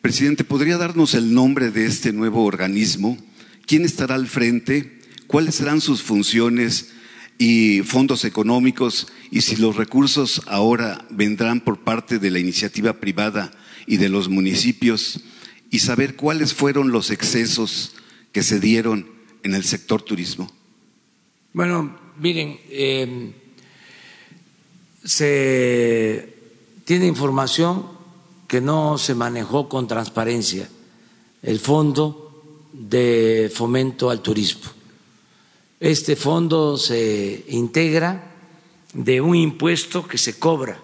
[0.00, 3.16] Presidente, ¿podría darnos el nombre de este nuevo organismo?
[3.66, 4.98] ¿Quién estará al frente?
[5.28, 6.88] ¿Cuáles serán sus funciones
[7.38, 9.06] y fondos económicos?
[9.30, 13.52] Y si los recursos ahora vendrán por parte de la iniciativa privada
[13.86, 15.20] y de los municipios,
[15.70, 17.94] y saber cuáles fueron los excesos
[18.32, 19.15] que se dieron
[19.46, 20.50] en el sector turismo?
[21.52, 23.32] Bueno, miren, em,
[25.04, 26.34] se
[26.84, 27.86] tiene información
[28.48, 30.68] que no se manejó con transparencia
[31.42, 34.70] el fondo de fomento al turismo.
[35.78, 38.34] Este fondo se integra
[38.92, 40.80] de un impuesto que se cobra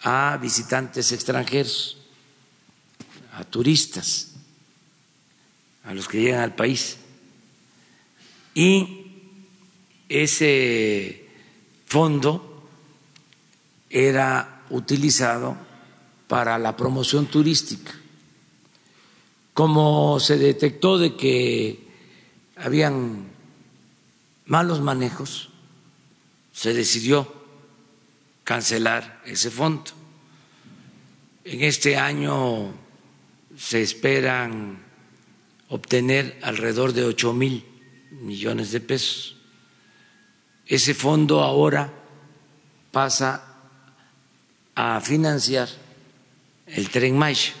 [0.00, 1.98] a visitantes extranjeros,
[3.34, 4.32] a turistas,
[5.84, 6.96] a los que llegan al país
[8.54, 9.06] y
[10.08, 11.26] ese
[11.86, 12.68] fondo
[13.88, 15.56] era utilizado
[16.28, 17.92] para la promoción turística.
[19.54, 21.86] Como se detectó de que
[22.56, 23.26] habían
[24.46, 25.50] malos manejos,
[26.52, 27.32] se decidió
[28.44, 29.90] cancelar ese fondo.
[31.44, 32.72] En este año
[33.56, 34.78] se esperan
[35.68, 37.71] obtener alrededor de ocho mil
[38.20, 39.36] millones de pesos.
[40.66, 41.92] Ese fondo ahora
[42.90, 43.44] pasa
[44.74, 45.68] a financiar
[46.66, 47.52] el tren Maya.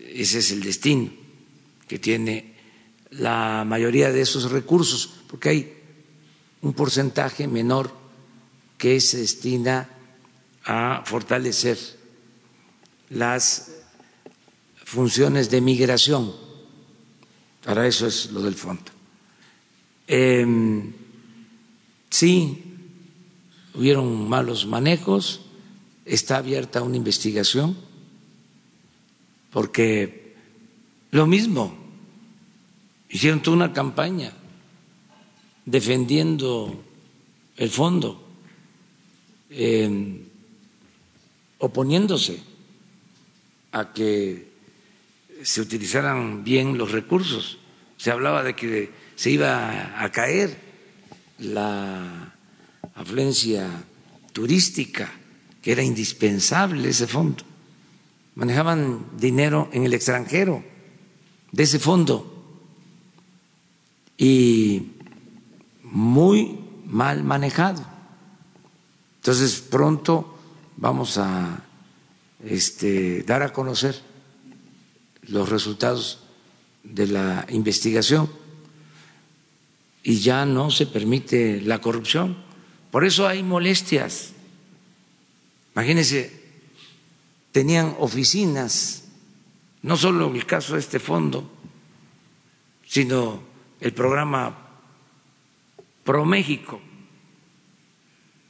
[0.00, 1.10] Ese es el destino
[1.88, 2.54] que tiene
[3.10, 5.72] la mayoría de esos recursos, porque hay
[6.62, 7.92] un porcentaje menor
[8.78, 9.88] que se destina
[10.64, 11.78] a fortalecer
[13.10, 13.72] las
[14.84, 16.41] funciones de migración
[17.64, 18.90] para eso es lo del fondo.
[20.06, 20.92] Em,
[22.10, 22.62] sí,
[23.74, 25.40] hubieron malos manejos,
[26.04, 27.76] está abierta una investigación,
[29.50, 30.34] porque
[31.10, 31.76] lo mismo,
[33.08, 34.32] hicieron toda una campaña
[35.64, 36.82] defendiendo
[37.56, 38.26] el fondo,
[39.50, 40.24] em,
[41.58, 42.42] oponiéndose
[43.70, 44.51] a que
[45.42, 47.58] se utilizaran bien los recursos.
[47.96, 50.56] Se hablaba de que se iba a caer
[51.38, 52.34] la
[52.94, 53.68] afluencia
[54.32, 55.10] turística,
[55.60, 57.44] que era indispensable ese fondo.
[58.34, 60.64] Manejaban dinero en el extranjero
[61.52, 62.28] de ese fondo
[64.16, 64.92] y
[65.82, 67.84] muy mal manejado.
[69.16, 70.38] Entonces pronto
[70.76, 71.62] vamos a
[72.44, 74.11] este, dar a conocer
[75.22, 76.20] los resultados
[76.82, 78.30] de la investigación
[80.02, 82.36] y ya no se permite la corrupción.
[82.90, 84.32] Por eso hay molestias.
[85.74, 86.42] Imagínense,
[87.52, 89.04] tenían oficinas,
[89.82, 91.50] no solo en el caso de este fondo,
[92.86, 93.42] sino
[93.80, 94.58] el programa
[96.04, 96.80] Pro México,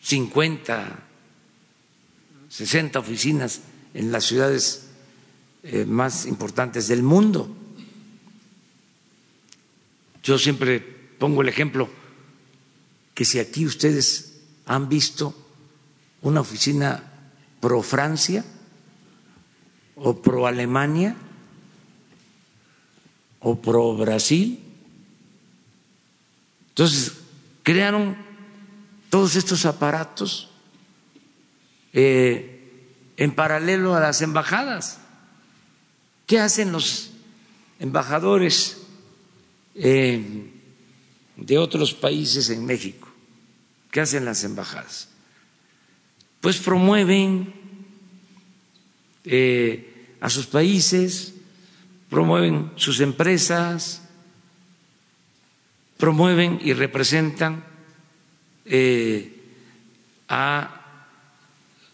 [0.01, 1.09] 50
[2.53, 3.63] 60 oficinas
[3.95, 4.82] en las ciudades
[5.63, 7.49] eh, más importantes del mundo.
[10.23, 10.81] Yo siempre
[11.19, 11.89] pongo el ejemplo
[13.15, 15.35] que si aquí ustedes han visto
[16.23, 17.03] una oficina
[17.61, 18.45] pro Francia
[19.97, 21.15] o pro Alemania
[23.41, 24.59] o pro Brasil,
[26.71, 27.13] entonces
[27.63, 28.17] crearon
[29.11, 30.49] todos estos aparatos
[31.93, 32.49] eh,
[33.17, 35.02] en paralelo a las embajadas.
[36.27, 37.11] ¿Qué hacen los
[37.79, 38.83] embajadores
[39.75, 40.51] eh,
[41.37, 43.09] de otros países en México?
[43.91, 45.09] ¿Qué hacen las embajadas?
[46.41, 47.53] Pues promueven
[49.25, 51.35] eh, a sus países,
[52.09, 54.03] promueven sus empresas,
[55.99, 57.65] promueven y representan
[60.29, 60.83] a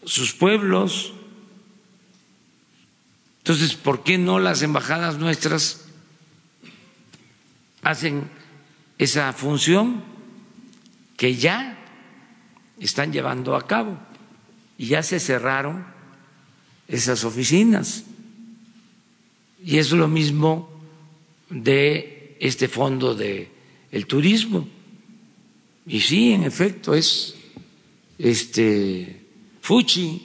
[0.05, 1.13] sus pueblos.
[3.49, 5.87] Entonces, ¿por qué no las embajadas nuestras
[7.81, 8.29] hacen
[8.99, 10.03] esa función
[11.17, 11.83] que ya
[12.79, 13.97] están llevando a cabo?
[14.77, 15.83] Y ya se cerraron
[16.87, 18.03] esas oficinas.
[19.65, 20.69] Y es lo mismo
[21.49, 23.49] de este fondo de
[23.91, 24.67] el turismo.
[25.87, 27.33] Y sí, en efecto, es
[28.19, 29.25] este
[29.59, 30.21] Fuchi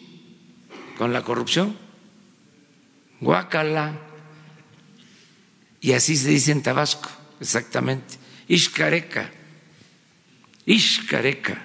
[0.99, 1.84] con la corrupción,
[3.21, 3.99] Guacala,
[5.81, 7.11] y así se dice en Tabasco,
[7.41, 8.15] exactamente,
[8.49, 9.31] Ishcareca,
[10.67, 11.63] Ishcareca,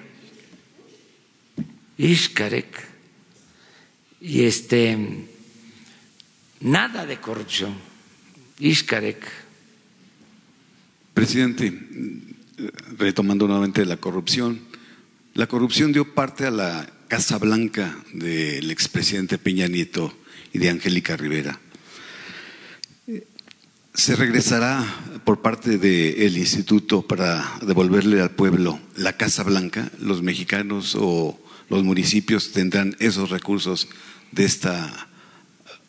[1.96, 2.82] Ishcareca.
[4.20, 4.98] Y este,
[6.60, 7.74] nada de corrupción,
[8.58, 9.28] Ishcareca.
[11.14, 11.72] Presidente,
[12.98, 14.60] retomando nuevamente la corrupción,
[15.32, 20.14] la corrupción dio parte a la Casa Blanca del expresidente Peña Nieto
[20.52, 21.58] y de Angélica Rivera.
[23.92, 24.84] ¿Se regresará
[25.24, 29.90] por parte del instituto para devolverle al pueblo la Casa Blanca?
[29.98, 31.38] ¿Los mexicanos o
[31.68, 33.88] los municipios tendrán esos recursos
[34.32, 35.08] de esta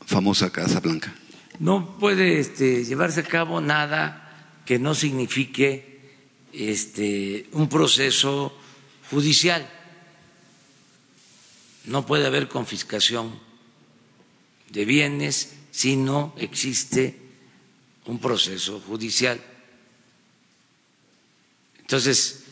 [0.06, 1.14] famosa Casa Blanca?
[1.60, 6.02] No puede este, llevarse a cabo nada que no signifique
[6.54, 8.58] este, un proceso
[9.10, 9.68] judicial
[11.86, 13.40] no puede haber confiscación
[14.72, 17.16] de bienes si no existe
[18.06, 19.40] un proceso judicial.
[21.80, 22.44] Entonces,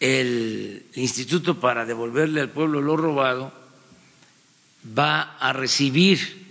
[0.00, 3.52] el Instituto para devolverle al pueblo lo robado
[4.98, 6.44] va a recibir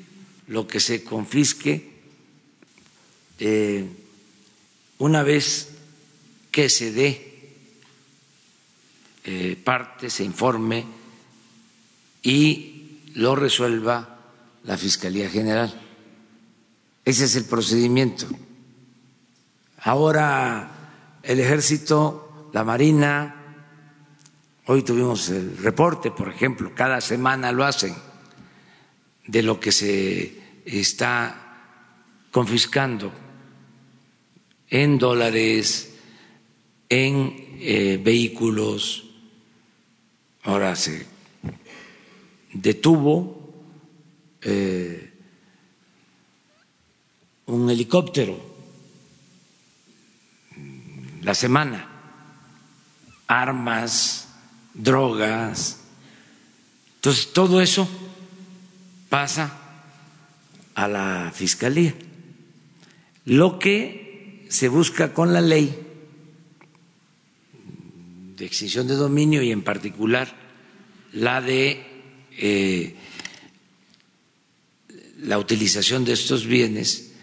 [0.47, 1.91] lo que se confisque
[3.39, 3.87] eh,
[4.99, 5.69] una vez
[6.51, 7.33] que se dé
[9.25, 10.85] eh, parte, se informe
[12.21, 14.12] y lo resuelva
[14.63, 15.73] la Fiscalía General.
[17.05, 18.27] Ese es el procedimiento.
[19.79, 23.35] Ahora el ejército, la Marina,
[24.67, 27.93] hoy tuvimos el reporte, por ejemplo, cada semana lo hacen,
[29.27, 31.43] de lo que se está
[32.31, 33.11] confiscando
[34.69, 35.93] en dólares,
[36.89, 39.09] en eh, vehículos.
[40.43, 41.05] Ahora se
[42.53, 43.42] detuvo
[44.45, 45.13] eh,
[47.45, 48.53] un helicóptero
[51.21, 51.87] la semana,
[53.27, 54.27] armas,
[54.73, 55.79] drogas.
[56.95, 57.87] Entonces, todo eso
[59.09, 59.59] pasa
[60.75, 61.93] a la Fiscalía.
[63.25, 65.79] Lo que se busca con la ley
[68.37, 70.27] de extinción de dominio y en particular
[71.13, 71.85] la de
[72.31, 72.95] eh,
[75.23, 77.13] la utilización de estos bienes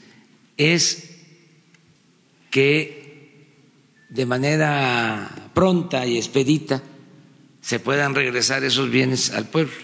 [0.57, 1.11] es
[2.51, 3.47] que
[4.09, 6.83] de manera pronta y expedita
[7.61, 9.75] se puedan regresar esos bienes al pueblo,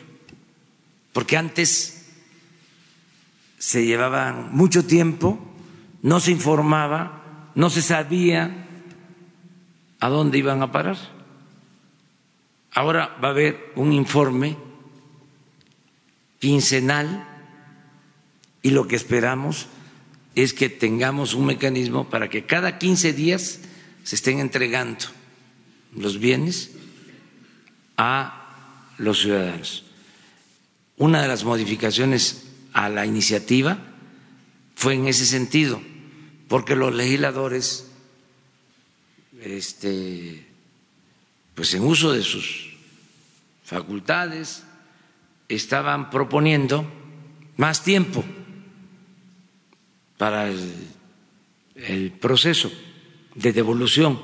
[1.12, 2.06] porque antes
[3.58, 5.38] se llevaban mucho tiempo,
[6.02, 8.66] no se informaba, no se sabía
[10.00, 10.96] a dónde iban a parar.
[12.72, 14.56] Ahora va a haber un informe
[16.38, 17.35] quincenal
[18.66, 19.68] y lo que esperamos
[20.34, 23.60] es que tengamos un mecanismo para que cada 15 días
[24.02, 25.04] se estén entregando
[25.94, 26.72] los bienes
[27.96, 29.84] a los ciudadanos.
[30.96, 33.78] Una de las modificaciones a la iniciativa
[34.74, 35.80] fue en ese sentido,
[36.48, 37.86] porque los legisladores,
[39.42, 40.44] este,
[41.54, 42.74] pues en uso de sus
[43.62, 44.64] facultades,
[45.48, 46.84] estaban proponiendo
[47.56, 48.24] más tiempo
[50.16, 52.72] para el, proceso
[53.34, 54.20] de devolución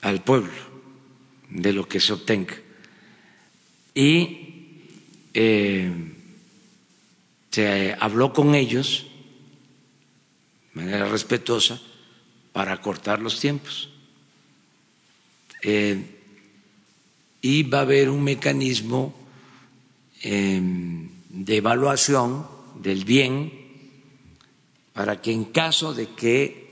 [0.00, 0.52] al pueblo
[1.50, 2.56] de lo que se obtenga.
[3.94, 4.86] Y
[5.34, 5.90] eh,
[7.50, 9.06] se habló con ellos
[10.72, 11.80] de manera respetuosa
[12.52, 13.90] para cortar los tiempos.
[15.62, 16.20] Eh,
[17.42, 19.14] y va a haber un mecanismo
[20.22, 22.46] em, de evaluación
[22.82, 23.59] del bien
[25.00, 26.68] para que en caso de que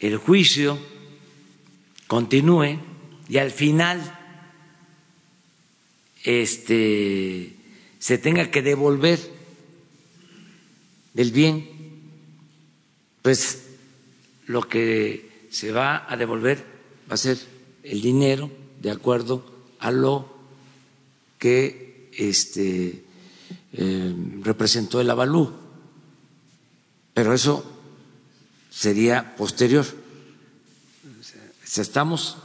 [0.00, 0.76] el juicio
[2.08, 2.80] continúe
[3.28, 4.00] y al final
[6.24, 7.54] este,
[8.00, 9.20] se tenga que devolver
[11.14, 11.68] el bien,
[13.22, 13.62] pues
[14.48, 16.64] lo que se va a devolver
[17.08, 17.38] va a ser
[17.84, 19.44] el dinero de acuerdo
[19.78, 20.28] a lo
[21.38, 23.04] que este,
[23.74, 25.69] eh, representó el avalú.
[27.20, 27.62] Pero eso
[28.70, 29.84] sería posterior.
[31.76, 32.38] Estamos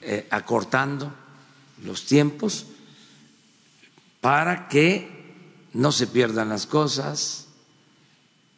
[0.00, 1.12] eh, acortando
[1.84, 2.64] los tiempos
[4.22, 7.48] para que no se pierdan las cosas,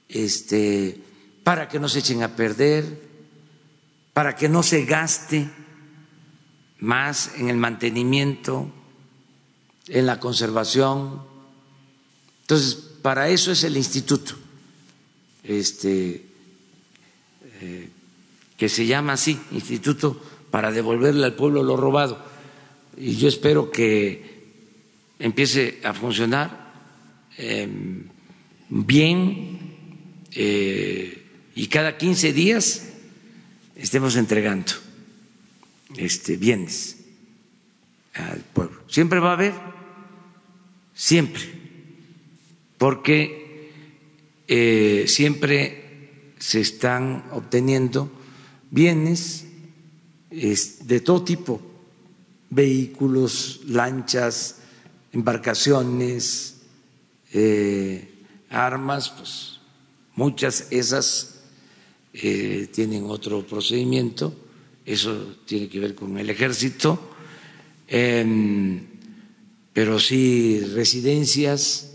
[0.08, 1.02] este,
[1.42, 3.02] para que no se echen a perder,
[4.12, 5.50] para que no se gaste
[6.78, 8.70] más en el mantenimiento,
[9.88, 11.20] en la conservación.
[12.42, 14.36] Entonces, para eso es el instituto,
[15.44, 16.22] este,
[17.60, 17.88] eh,
[18.56, 20.20] que se llama así, Instituto
[20.50, 22.22] para devolverle al pueblo lo robado.
[22.96, 24.42] Y yo espero que
[25.18, 26.72] empiece a funcionar
[27.38, 28.04] em,
[28.68, 29.58] bien
[30.32, 31.22] eh,
[31.54, 32.88] y cada 15 días
[33.76, 34.72] estemos entregando
[35.96, 36.98] este, bienes
[38.14, 38.82] al pueblo.
[38.88, 39.54] Siempre va a haber,
[40.94, 41.42] siempre,
[42.78, 43.41] porque
[44.54, 48.10] eh, siempre se están obteniendo
[48.70, 49.46] bienes
[50.30, 51.62] de todo tipo,
[52.50, 54.58] vehículos, lanchas,
[55.12, 56.56] embarcaciones,
[57.32, 58.08] eh,
[58.50, 59.60] armas, pues
[60.16, 61.40] muchas esas
[62.12, 64.36] eh, tienen otro procedimiento
[64.84, 66.98] eso tiene que ver con el ejército,
[67.86, 68.84] em,
[69.72, 71.92] pero sí residencias,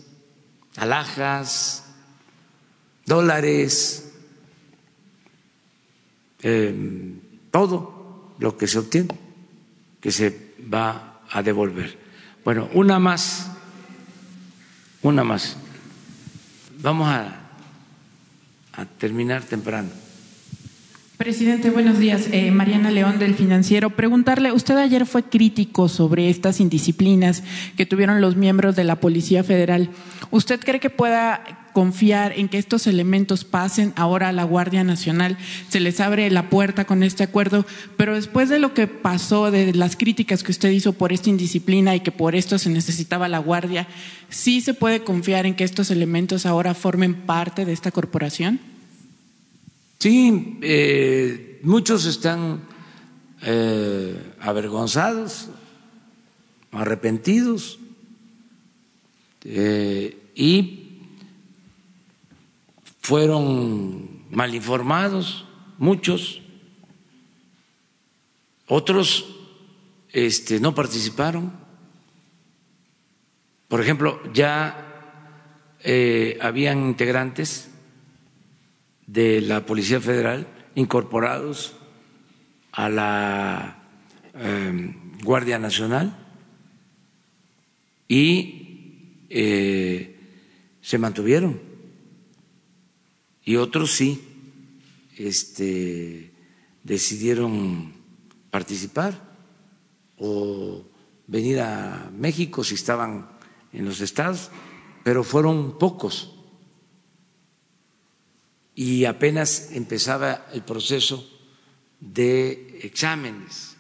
[0.78, 1.84] alhajas,
[3.08, 4.12] dólares,
[6.44, 7.20] em,
[7.50, 9.18] todo lo que se obtiene,
[10.00, 11.98] que se va a devolver.
[12.44, 13.50] Bueno, una más,
[15.02, 15.58] una más.
[16.80, 17.50] Vamos a,
[18.74, 19.90] a terminar temprano.
[21.18, 22.28] Presidente, buenos días.
[22.32, 23.90] Eh, Mariana León del Financiero.
[23.90, 27.44] Preguntarle, usted ayer fue crítico sobre estas indisciplinas
[27.76, 29.90] que tuvieron los miembros de la Policía Federal.
[30.30, 35.38] ¿Usted cree que pueda confiar en que estos elementos pasen ahora a la Guardia Nacional?
[35.70, 37.68] Se les abre la puerta con este acuerdo,
[37.98, 41.96] pero después de lo que pasó, de las críticas que usted hizo por esta indisciplina
[41.96, 43.88] y que por esto se necesitaba la Guardia,
[44.28, 48.60] ¿sí se puede confiar en que estos elementos ahora formen parte de esta corporación?
[50.00, 52.62] Sí, eh, muchos están
[53.44, 55.50] eh, avergonzados,
[56.72, 57.78] arrepentidos
[59.44, 60.87] eh, y
[63.08, 65.46] fueron mal informados,
[65.78, 66.42] muchos,
[68.68, 69.34] otros
[70.12, 71.54] este, no participaron.
[73.70, 74.84] Por ejemplo, ya
[76.42, 77.70] habían integrantes
[79.06, 81.78] de la Policía Federal incorporados
[82.74, 83.84] a la
[84.34, 86.14] em, Guardia Nacional
[88.10, 90.20] y eh,
[90.82, 91.67] se mantuvieron.
[93.48, 94.22] Y otros sí
[95.16, 96.34] este,
[96.84, 97.94] decidieron
[98.52, 99.18] participar
[100.18, 100.84] o
[101.28, 103.30] venir a México si estaban
[103.72, 104.52] en los estados,
[105.06, 106.36] pero fueron pocos
[108.76, 111.26] y apenas empezaba el proceso
[112.02, 113.78] de exámenes.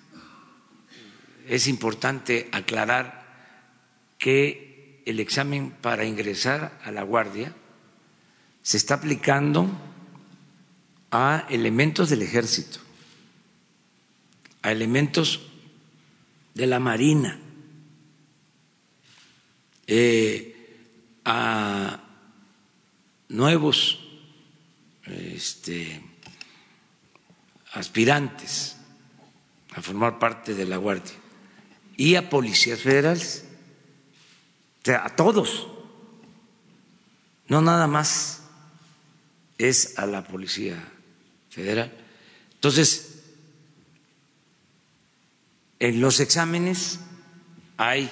[1.46, 7.54] Es importante aclarar que el examen para ingresar a la guardia
[8.68, 9.70] se está aplicando
[11.10, 12.80] a elementos del ejército,
[14.62, 15.40] a elementos
[16.54, 17.40] de la marina,
[19.88, 20.84] eh,
[21.24, 22.04] a
[23.30, 24.02] nuevos
[25.06, 26.04] este,
[27.72, 28.76] aspirantes
[29.76, 31.16] a formar parte de la Guardia
[31.96, 33.46] y a policías federales.
[34.84, 35.70] sea, a todos,
[37.48, 38.37] no nada más
[39.58, 40.92] es a la Policía
[41.50, 41.92] Federal.
[42.54, 43.24] Entonces,
[45.80, 47.00] en los exámenes
[47.78, 48.10] hay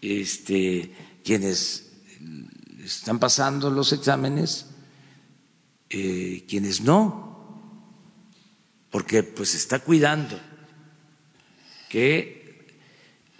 [0.00, 0.92] este,
[1.24, 1.90] quienes
[2.84, 4.66] están pasando los exámenes,
[5.90, 7.28] eh, quienes no,
[8.90, 10.38] porque pues está cuidando
[11.88, 12.66] que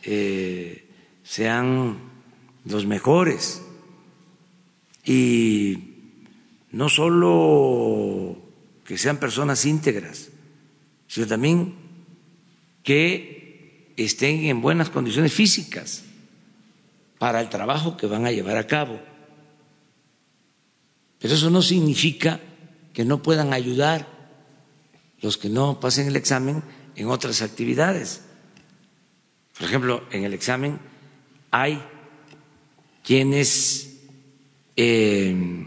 [0.02, 0.88] eh,
[1.22, 1.98] sean
[2.64, 3.62] los mejores
[5.04, 5.87] y
[6.70, 8.36] no solo
[8.84, 10.30] que sean personas íntegras,
[11.06, 11.74] sino también
[12.82, 16.04] que estén en buenas condiciones físicas
[17.18, 19.00] para el trabajo que van a llevar a cabo.
[21.18, 22.40] Pero eso no significa
[22.92, 24.06] que no puedan ayudar
[25.20, 26.62] los que no pasen el examen
[26.94, 28.22] en otras actividades.
[29.58, 30.78] Por ejemplo, en el examen
[31.50, 31.82] hay
[33.02, 33.98] quienes
[34.76, 35.66] eh,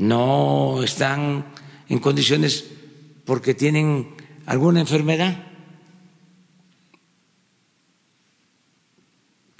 [0.00, 1.44] no están
[1.90, 2.64] en condiciones
[3.26, 4.14] porque tienen
[4.46, 5.46] alguna enfermedad.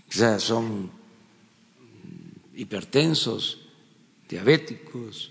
[0.09, 0.91] O sea, son
[2.55, 3.69] hipertensos,
[4.31, 5.31] diabéticos.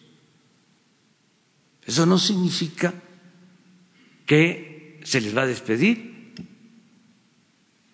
[1.87, 2.93] Eso no significa
[4.27, 6.35] que se les va a despedir.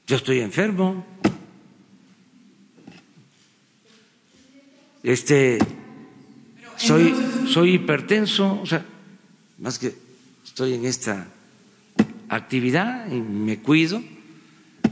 [0.06, 1.06] Yo estoy enfermo.
[5.02, 5.60] Este
[6.78, 7.16] soy
[7.48, 8.86] soy hipertenso, o sea,
[9.60, 9.96] más que
[10.44, 11.28] estoy en esta
[12.30, 14.02] actividad y me cuido,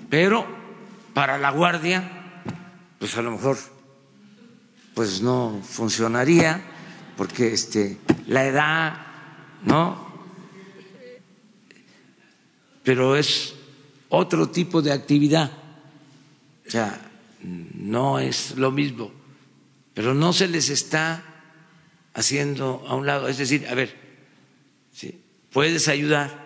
[0.09, 0.45] pero
[1.13, 2.23] para la guardia
[2.99, 3.57] pues a lo mejor
[4.93, 6.61] pues no funcionaría
[7.17, 7.97] porque este
[8.27, 8.97] la edad,
[9.63, 10.13] ¿no?
[12.83, 13.55] Pero es
[14.09, 15.51] otro tipo de actividad.
[16.67, 16.99] O sea,
[17.41, 19.11] no es lo mismo,
[19.93, 21.23] pero no se les está
[22.13, 23.27] haciendo a un lado.
[23.27, 23.95] Es decir, a ver,
[24.91, 25.21] ¿sí?
[25.51, 26.43] puedes ayudar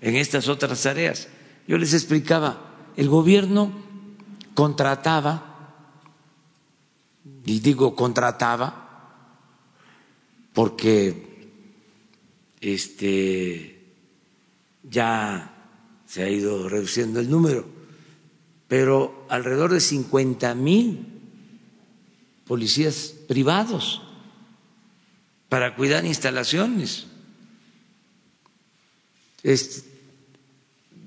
[0.00, 1.28] en estas otras tareas.
[1.66, 3.72] Yo les explicaba, el gobierno
[4.54, 5.46] contrataba
[7.44, 8.88] y digo contrataba
[10.52, 11.50] porque
[12.60, 13.80] este
[14.82, 15.54] ya
[16.06, 17.64] se ha ido reduciendo el número,
[18.66, 21.06] pero alrededor de 50 mil
[22.46, 24.02] policías privados
[25.50, 27.06] para cuidar instalaciones.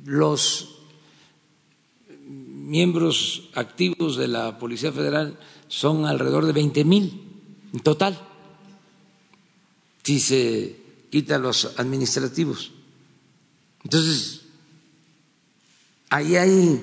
[0.05, 0.69] los
[2.27, 5.39] miembros activos de la Policía Federal
[5.69, 7.23] son alrededor de 20 mil
[7.71, 8.19] en total,
[10.03, 10.75] si se
[11.09, 12.73] quita los administrativos.
[13.83, 14.41] Entonces,
[16.09, 16.81] ahí hay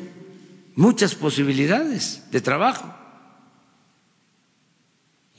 [0.76, 2.94] muchas posibilidades de trabajo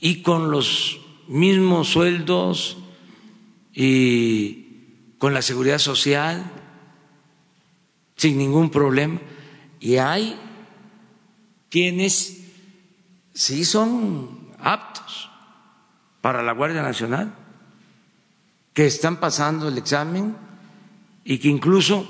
[0.00, 2.78] y con los mismos sueldos
[3.72, 6.50] y con la seguridad social
[8.16, 9.20] sin ningún problema.
[9.80, 10.38] Y hay
[11.70, 12.38] quienes
[13.34, 15.30] sí son aptos
[16.20, 17.34] para la Guardia Nacional,
[18.72, 20.36] que están pasando el examen
[21.24, 22.06] y que incluso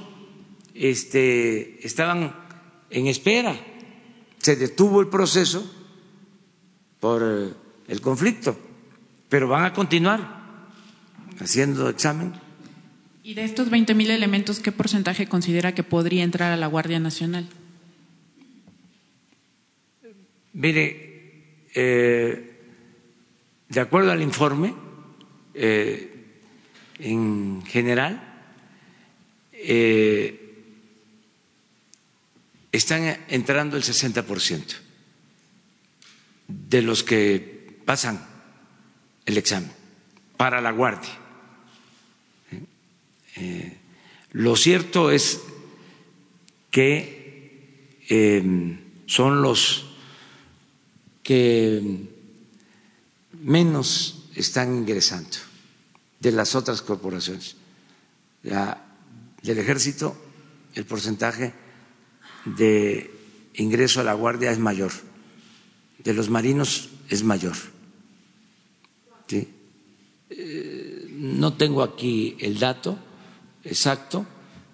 [0.74, 2.34] este, estaban
[2.90, 3.56] en espera.
[4.38, 5.64] Se detuvo el proceso
[7.00, 8.56] por el conflicto,
[9.32, 10.20] pero van a continuar
[11.40, 12.34] haciendo examen.
[13.22, 17.00] ¿Y de estos 20 mil elementos, qué porcentaje considera que podría entrar a la Guardia
[17.00, 17.48] Nacional?
[20.52, 22.60] Mire, eh,
[23.70, 24.74] de acuerdo al informe,
[25.54, 26.26] eh,
[26.98, 28.22] en general,
[29.54, 30.62] eh,
[32.70, 34.74] están entrando el 60%
[36.48, 38.31] de los que pasan
[39.26, 39.72] el examen
[40.36, 41.18] para la guardia.
[44.32, 45.40] lo cierto es
[46.70, 47.22] que
[49.06, 49.84] son los
[51.22, 52.08] que
[53.32, 55.38] menos están ingresando
[56.20, 57.56] de las otras corporaciones.
[58.42, 60.16] del ejército,
[60.74, 61.52] el porcentaje
[62.44, 63.10] de
[63.54, 64.92] ingreso a la guardia es mayor,
[65.98, 67.56] de los marinos es mayor.
[70.34, 72.98] Eh, no tengo aquí el dato
[73.64, 74.26] exacto,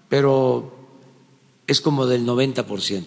[0.09, 0.79] pero
[1.67, 3.05] es como del 90%.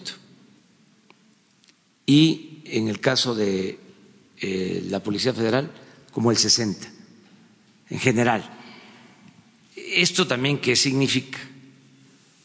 [2.06, 3.78] Y en el caso de
[4.40, 5.70] eh, la Policía Federal,
[6.10, 6.76] como el 60%,
[7.90, 8.58] en general.
[9.76, 11.38] ¿Esto también qué significa?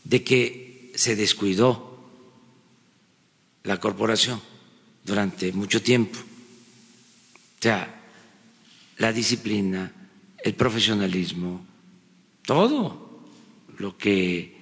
[0.03, 2.09] De que se descuidó
[3.63, 4.41] la corporación
[5.03, 6.17] durante mucho tiempo.
[6.19, 7.97] O sea,
[8.97, 9.91] la disciplina,
[10.43, 11.65] el profesionalismo,
[12.43, 13.25] todo
[13.77, 14.55] lo que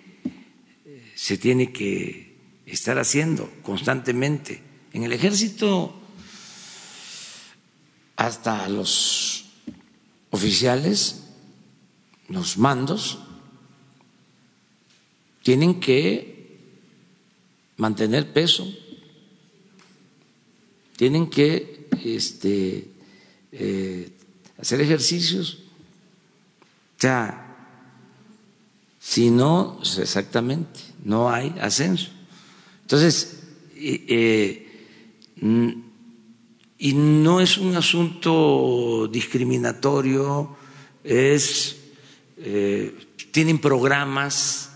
[0.85, 2.35] eh, se tiene que
[2.65, 4.61] estar haciendo constantemente.
[4.93, 5.93] En el ejército,
[8.15, 9.45] hasta los
[10.31, 11.23] oficiales,
[12.29, 13.19] los mandos,
[15.43, 16.57] tienen que
[17.77, 18.67] mantener peso,
[20.95, 22.87] tienen que este,
[23.51, 24.11] eh,
[24.57, 25.64] hacer ejercicios.
[26.97, 27.41] Sea,
[28.99, 32.09] si no, pues, exactamente, no hay ascenso.
[32.81, 33.43] Entonces,
[33.75, 34.61] eh,
[36.77, 40.55] y no es un asunto discriminatorio,
[41.03, 41.77] es,
[42.37, 42.93] eh,
[43.31, 44.71] tienen programas,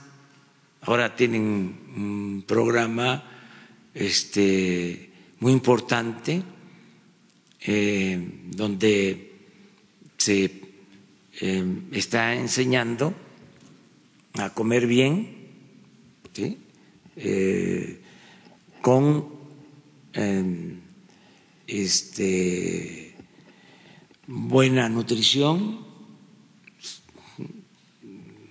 [0.82, 3.24] ahora tienen un programa
[3.94, 6.44] este, muy importante
[7.62, 9.34] eh, donde
[10.18, 10.59] se
[11.41, 13.14] eh, está enseñando
[14.34, 15.38] a comer bien,
[17.16, 18.02] eh,
[18.82, 19.40] con
[21.68, 23.16] este,
[24.28, 25.86] buena nutrición,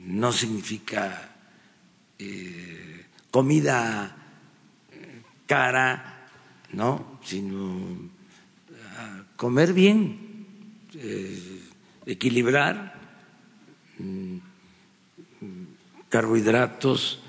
[0.05, 1.37] no significa
[3.31, 4.17] comida
[5.47, 6.29] cara,
[6.73, 7.19] ¿no?
[7.25, 8.11] sino
[9.37, 10.19] comer bien,
[10.95, 11.68] eh,
[12.09, 12.95] equilibrar
[13.99, 14.39] mm,
[16.09, 17.21] carbohidratos,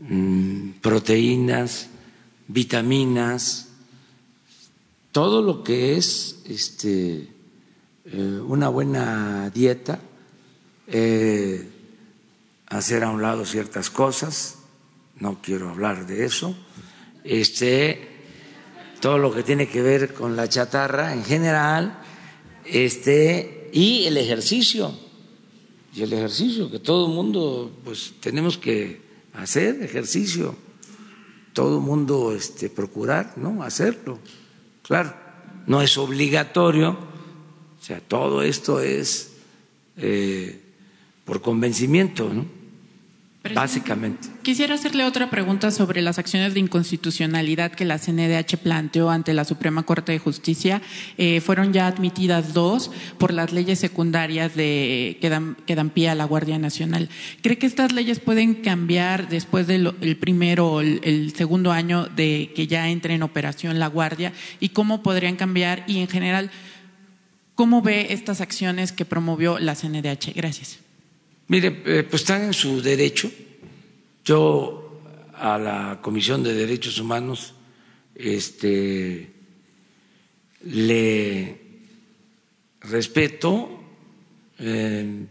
[0.00, 1.88] mm, proteínas,
[2.48, 3.68] vitaminas,
[5.12, 7.28] todo lo que es este,
[8.04, 10.00] eh, una buena dieta,
[10.88, 11.70] eh,
[12.66, 14.58] hacer a un lado ciertas cosas,
[15.20, 16.56] no quiero hablar de eso,
[17.22, 18.08] este,
[19.00, 21.98] todo lo que tiene que ver con la chatarra en general,
[22.64, 24.92] este, y el ejercicio,
[25.94, 29.00] y el ejercicio, que todo el mundo, pues tenemos que
[29.34, 30.54] hacer ejercicio,
[31.52, 33.62] todo el mundo este, procurar, ¿no?
[33.62, 34.18] Hacerlo,
[34.82, 35.14] claro,
[35.66, 39.32] no es obligatorio, o sea, todo esto es
[39.96, 40.60] eh,
[41.24, 42.55] por convencimiento, ¿no?
[43.54, 44.28] Básicamente.
[44.42, 49.44] Quisiera hacerle otra pregunta sobre las acciones de inconstitucionalidad que la CNDH planteó ante la
[49.44, 50.82] Suprema Corte de Justicia.
[51.18, 56.08] Eh, fueron ya admitidas dos por las leyes secundarias de, que, dan, que dan pie
[56.08, 57.08] a la Guardia Nacional.
[57.42, 62.52] ¿Cree que estas leyes pueden cambiar después del primero o el, el segundo año de
[62.54, 64.32] que ya entre en operación la Guardia?
[64.60, 65.84] ¿Y cómo podrían cambiar?
[65.86, 66.50] Y en general,
[67.54, 70.34] ¿cómo ve estas acciones que promovió la CNDH?
[70.34, 70.85] Gracias.
[71.48, 73.30] Mire, eh, pues están en su derecho.
[74.24, 75.00] Yo
[75.34, 77.54] a la Comisión de Derechos Humanos
[78.16, 79.30] este,
[80.62, 81.60] le
[82.80, 83.80] respeto,
[84.58, 85.26] eh,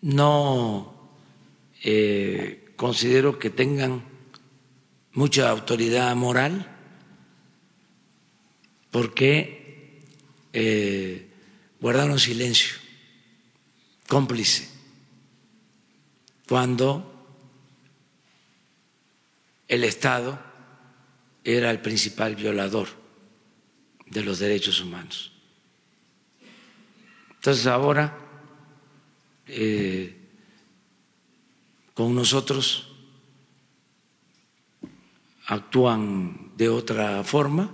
[0.00, 1.10] no
[1.84, 4.02] eh, considero que tengan
[5.12, 6.70] mucha autoridad moral
[8.90, 9.62] porque
[11.80, 12.76] guardaron silencio,
[14.08, 14.73] cómplice
[16.48, 17.10] cuando
[19.68, 20.38] el Estado
[21.42, 22.88] era el principal violador
[24.06, 25.32] de los derechos humanos.
[27.34, 28.16] Entonces ahora,
[29.46, 30.16] eh,
[31.92, 32.88] con nosotros
[35.46, 37.70] actúan de otra forma,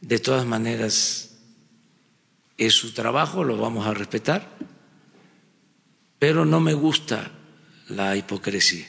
[0.00, 1.38] de todas maneras
[2.58, 4.46] es su trabajo, lo vamos a respetar,
[6.18, 7.32] pero no me gusta
[7.94, 8.86] la hipocresía.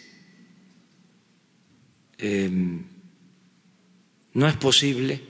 [2.17, 2.83] Em,
[4.33, 5.21] no es posible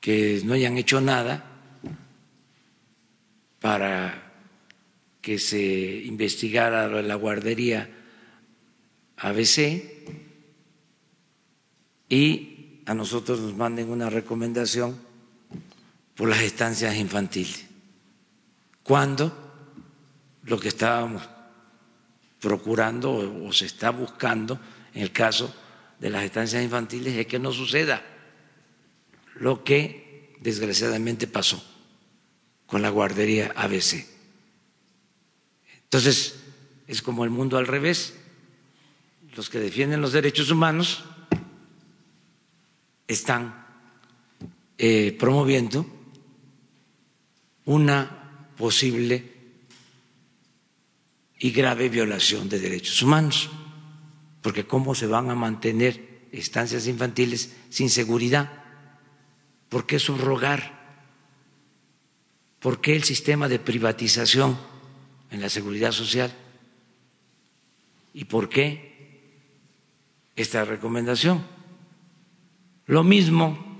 [0.00, 1.44] que no hayan hecho nada
[3.60, 4.32] para
[5.20, 7.88] que se investigara la guardería
[9.18, 9.92] ABC
[12.08, 14.98] y a nosotros nos manden una recomendación
[16.16, 17.66] por las estancias infantiles.
[18.82, 19.38] ¿Cuándo?
[20.44, 21.22] Lo que estábamos
[22.42, 23.12] procurando
[23.46, 24.60] o se está buscando
[24.92, 25.54] en el caso
[26.00, 28.02] de las estancias infantiles es que no suceda
[29.36, 31.64] lo que desgraciadamente pasó
[32.66, 34.04] con la guardería ABC.
[35.84, 36.40] Entonces,
[36.88, 38.14] es como el mundo al revés.
[39.36, 41.04] Los que defienden los derechos humanos
[43.06, 43.66] están
[44.78, 45.86] eh, promoviendo
[47.66, 49.31] una posible
[51.42, 53.50] y grave violación de derechos humanos,
[54.40, 58.50] porque ¿cómo se van a mantener estancias infantiles sin seguridad.
[59.68, 60.80] ¿Por qué subrogar?
[62.58, 64.58] ¿Por qué el sistema de privatización
[65.30, 66.32] en la seguridad social?
[68.14, 69.30] ¿Y por qué
[70.36, 71.44] esta recomendación?
[72.86, 73.76] Lo mismo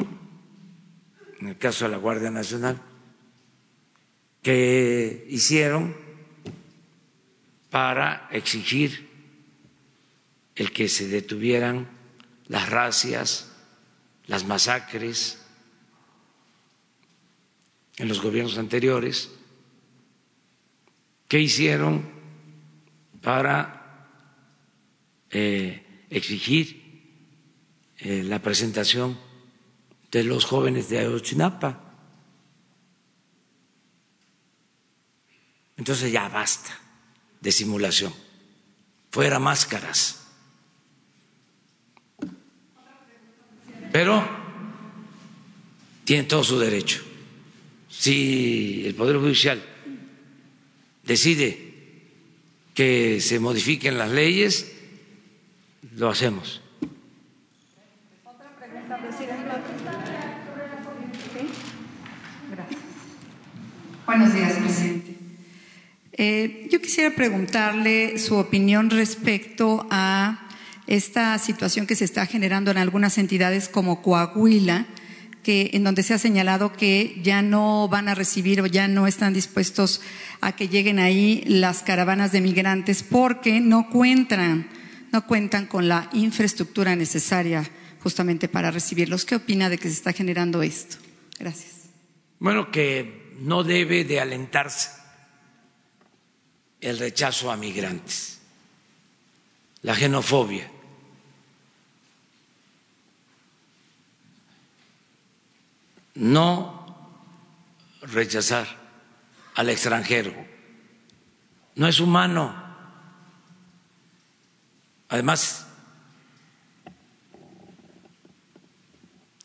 [1.40, 2.80] en el caso de la Guardia Nacional,
[4.42, 6.01] que hicieron
[7.72, 9.08] para exigir
[10.54, 11.88] el que se detuvieran
[12.48, 13.50] las racias,
[14.26, 15.42] las masacres
[17.96, 19.30] en los gobiernos anteriores,
[21.28, 22.10] ¿qué hicieron
[23.22, 24.06] para
[25.30, 27.16] eh, exigir
[27.96, 29.18] eh, la presentación
[30.10, 31.80] de los jóvenes de Ayotzinapa?
[35.78, 36.81] Entonces ya basta
[37.42, 38.14] de simulación,
[39.10, 40.20] fuera máscaras.
[43.92, 44.26] Pero
[46.04, 47.02] tiene todo su derecho.
[47.90, 49.62] Si el Poder Judicial
[51.04, 51.72] decide
[52.74, 54.72] que se modifiquen las leyes,
[55.96, 56.62] lo hacemos.
[58.24, 58.98] Otra pregunta,
[64.06, 65.11] Buenos días, presidente.
[66.14, 70.46] Eh, yo quisiera preguntarle su opinión respecto a
[70.86, 74.86] esta situación que se está generando en algunas entidades como Coahuila,
[75.42, 79.06] que, en donde se ha señalado que ya no van a recibir o ya no
[79.06, 80.02] están dispuestos
[80.40, 84.68] a que lleguen ahí las caravanas de migrantes porque no cuentan,
[85.12, 87.68] no cuentan con la infraestructura necesaria
[88.02, 89.24] justamente para recibirlos.
[89.24, 90.96] ¿Qué opina de que se está generando esto?
[91.38, 91.88] Gracias.
[92.38, 95.01] Bueno, que no debe de alentarse
[96.82, 98.40] el rechazo a migrantes,
[99.80, 100.70] la xenofobia.
[106.14, 106.82] no
[108.02, 108.66] rechazar
[109.54, 110.34] al extranjero.
[111.74, 112.54] No es humano.
[115.08, 115.66] Además,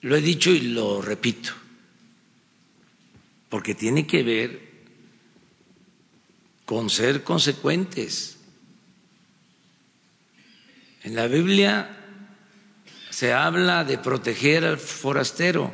[0.01, 1.53] lo he dicho y lo repito,
[3.49, 4.66] porque tiene que ver
[6.67, 8.37] con ser consecuentes.
[11.01, 11.97] En la Biblia
[13.09, 15.73] se habla de proteger al forastero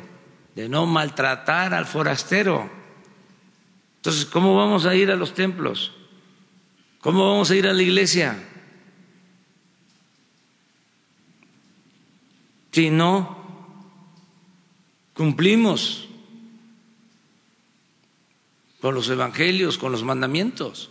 [0.54, 2.70] de no maltratar al forastero.
[3.96, 5.92] Entonces, ¿cómo vamos a ir a los templos?
[7.00, 8.38] ¿Cómo vamos a ir a la iglesia?
[12.70, 13.42] Si no
[15.12, 16.08] cumplimos
[18.84, 20.90] con los evangelios, con los mandamientos.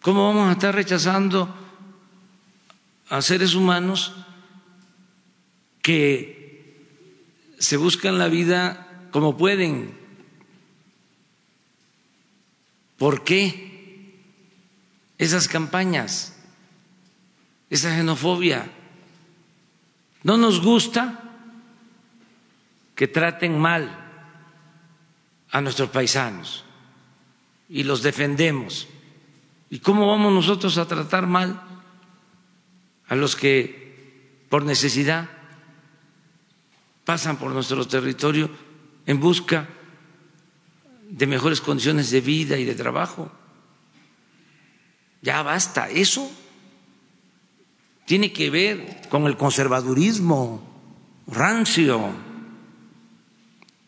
[0.00, 1.52] ¿Cómo vamos a estar rechazando
[3.08, 4.14] a seres humanos
[5.82, 6.94] que
[7.58, 9.98] se buscan la vida como pueden.
[12.98, 14.14] ¿Por qué
[15.18, 16.38] esas campañas,
[17.68, 18.70] esa xenofobia?
[20.22, 21.20] No nos gusta
[22.94, 24.07] que traten mal
[25.50, 26.64] a nuestros paisanos
[27.68, 28.88] y los defendemos.
[29.70, 31.62] ¿Y cómo vamos nosotros a tratar mal
[33.08, 35.28] a los que por necesidad
[37.04, 38.50] pasan por nuestro territorio
[39.06, 39.66] en busca
[41.08, 43.32] de mejores condiciones de vida y de trabajo.
[45.22, 46.30] Ya basta, eso
[48.04, 50.62] tiene que ver con el conservadurismo
[51.26, 52.10] rancio,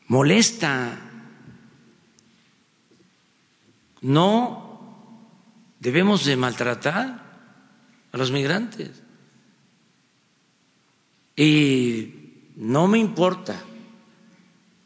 [0.09, 1.10] molesta.
[4.03, 4.71] No
[5.79, 7.31] debemos de maltratar
[8.13, 9.03] a los migrantes.
[11.37, 12.15] Y
[12.57, 13.59] no me importa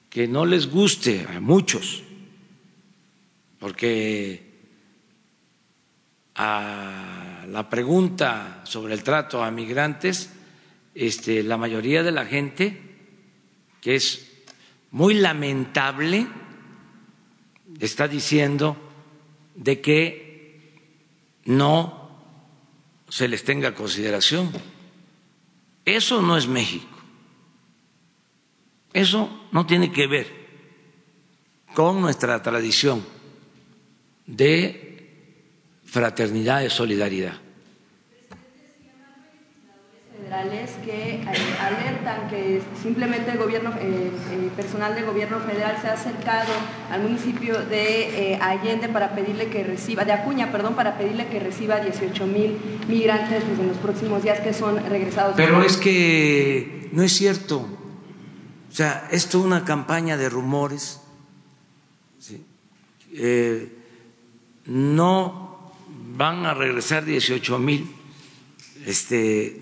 [0.09, 2.05] que no les guste a muchos,
[3.59, 4.53] porque
[6.37, 10.31] a la pregunta sobre el trato a migrantes,
[10.95, 12.81] este, la mayoría de la gente,
[13.81, 14.31] que es
[14.93, 16.29] muy lamentable,
[17.81, 18.84] está diciendo
[19.55, 20.73] de que
[21.45, 22.11] no
[23.09, 24.51] se les tenga consideración.
[25.85, 26.89] Eso no es México.
[28.93, 30.45] Eso no tiene que ver
[31.75, 33.05] con nuestra tradición
[34.27, 34.85] de
[35.85, 37.44] fraternidad y solidaridad.
[40.85, 41.23] Que eh,
[41.61, 44.11] alertan que simplemente el gobierno, eh,
[44.57, 46.53] personal del gobierno federal se ha acercado
[46.91, 51.81] al municipio de Allende para pedirle que reciba, de Acuña, perdón, para pedirle que reciba
[51.81, 52.59] 18 mil
[52.89, 55.35] migrantes pues, en los próximos días que son regresados.
[55.37, 57.67] Pero es que no es cierto.
[58.71, 61.01] O sea, esto es una campaña de rumores.
[64.67, 65.73] no
[66.17, 67.89] van a regresar 18 mil
[68.87, 69.61] este,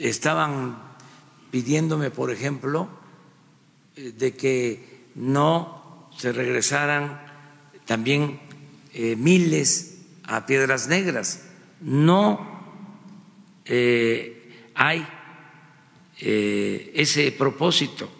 [0.00, 0.78] estaban
[1.50, 2.88] pidiéndome, por ejemplo,
[3.96, 7.20] eh, de que no se regresaran
[7.84, 8.40] también
[8.94, 11.46] eh, miles a Piedras Negras.
[11.80, 12.60] No
[13.64, 15.06] eh, hay
[16.22, 18.10] ese propósito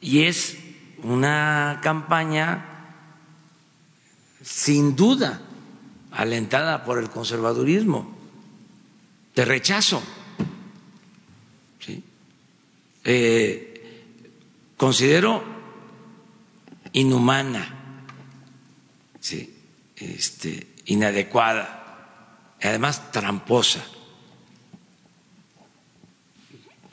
[0.00, 0.56] y es
[1.04, 2.76] una campaña
[4.42, 5.42] sin duda
[6.10, 8.16] alentada por el conservadurismo
[9.36, 10.02] de rechazo.
[13.08, 15.44] Eh, considero
[16.92, 18.02] inhumana,
[19.20, 19.54] ¿sí?
[19.94, 23.84] este, inadecuada, además tramposa.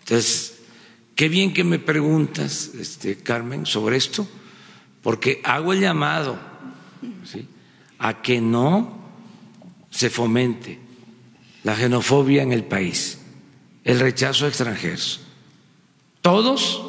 [0.01, 0.59] Entonces,
[1.15, 4.27] qué bien que me preguntas, este, Carmen, sobre esto,
[5.01, 6.37] porque hago el llamado
[7.97, 9.01] a que no
[9.89, 10.79] se fomente
[11.63, 13.17] la xenofobia en el país,
[13.83, 15.22] el rechazo a extranjeros.
[16.23, 16.81] Todos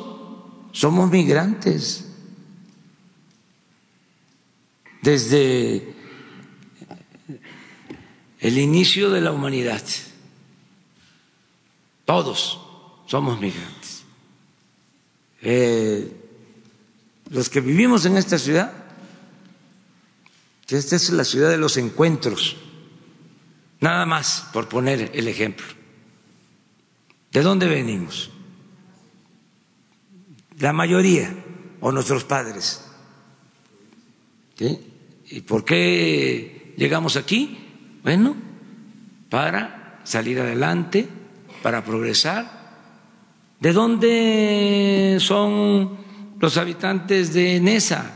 [0.73, 2.06] somos migrantes.
[5.02, 5.94] Desde
[8.40, 9.82] el inicio de la humanidad,
[12.06, 12.59] todos
[13.05, 14.05] somos migrantes.
[15.43, 16.11] Eh,
[17.28, 18.73] los que vivimos en esta ciudad,
[20.66, 22.56] esta es la ciudad de los encuentros
[23.85, 25.66] Nada más por poner el ejemplo.
[27.31, 28.31] ¿De dónde venimos?
[30.59, 31.35] La mayoría,
[31.81, 32.85] o nuestros padres.
[34.59, 37.59] ¿Y por qué llegamos aquí?
[38.02, 38.36] Bueno,
[39.28, 41.09] para salir adelante,
[41.62, 42.64] para progresar.
[43.59, 45.97] ¿De dónde son
[46.39, 48.14] los habitantes de Nesa?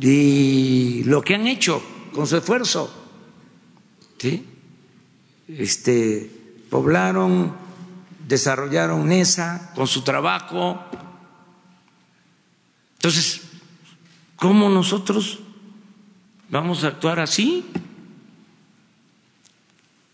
[0.00, 1.82] Y lo que han hecho
[2.12, 2.92] con su esfuerzo.
[4.18, 4.46] ¿sí?
[5.48, 6.30] Este,
[6.70, 7.61] poblaron,
[8.32, 10.82] desarrollaron esa con su trabajo.
[12.94, 13.42] Entonces,
[14.36, 15.40] ¿cómo nosotros
[16.48, 17.66] vamos a actuar así?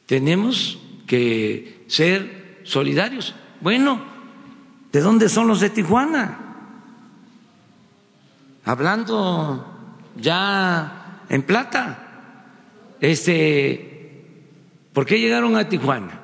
[0.07, 3.37] Tenemos que ser solidarios.
[3.61, 4.03] Bueno,
[4.91, 6.41] ¿de dónde son los de Tijuana?
[8.65, 9.65] Hablando
[10.17, 12.97] ya en plata.
[13.01, 14.25] Este,
[14.93, 16.18] ¿Por qué llegaron a Tijuana?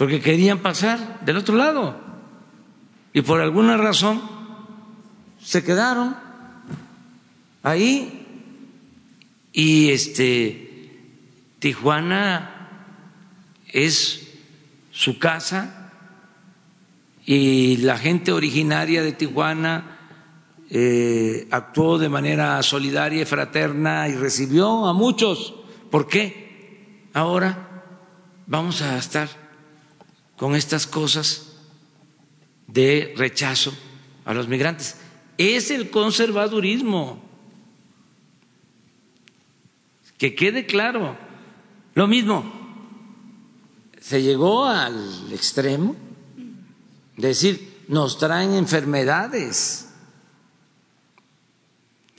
[0.00, 1.94] Porque querían pasar del otro lado
[3.12, 4.18] y por alguna razón
[5.38, 6.16] se quedaron
[7.62, 8.26] ahí
[9.52, 10.88] y este
[11.58, 12.70] Tijuana
[13.68, 14.38] es
[14.90, 15.92] su casa
[17.26, 19.98] y la gente originaria de Tijuana
[20.70, 25.56] eh, actuó de manera solidaria y fraterna y recibió a muchos.
[25.90, 27.10] ¿Por qué?
[27.12, 27.82] Ahora
[28.46, 29.49] vamos a estar
[30.40, 31.52] con estas cosas
[32.66, 33.72] de rechazo
[34.24, 34.96] a los migrantes.
[35.36, 37.22] Es el conservadurismo.
[40.18, 41.16] Que quede claro.
[41.94, 42.44] Lo mismo,
[44.00, 45.94] se llegó al extremo
[47.16, 49.90] de decir, nos traen enfermedades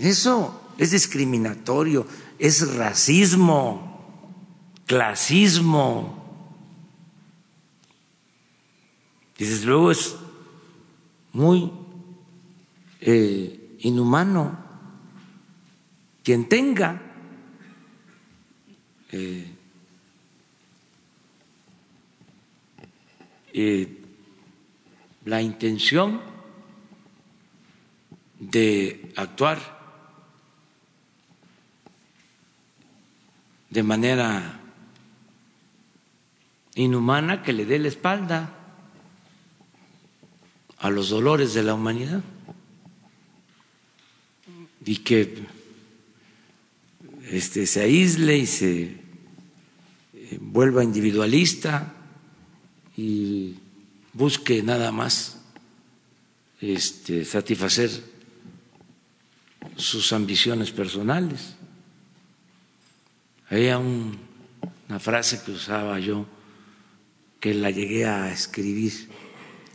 [0.02, 2.08] eso es discriminatorio,
[2.40, 4.34] es racismo,
[4.88, 6.21] clasismo.
[9.42, 10.16] Y desde luego es
[11.34, 11.72] muy
[13.00, 14.56] eh, inhumano
[16.24, 17.02] quien tenga
[19.12, 19.52] eh,
[23.54, 23.98] eh,
[25.26, 26.22] la intención
[28.40, 29.58] de actuar
[33.72, 34.60] de manera
[36.76, 38.61] inhumana que le dé la espalda
[40.82, 42.22] a los dolores de la humanidad
[44.86, 45.46] y que
[47.30, 51.94] este, se aísle y se eh, vuelva individualista
[52.98, 53.56] y
[54.14, 55.38] busque nada más
[56.60, 57.90] este, satisfacer
[59.78, 61.56] sus ambiciones personales.
[63.50, 64.32] Había una
[64.92, 66.26] una frase que usaba yo,
[67.40, 68.92] que la llegué a escribir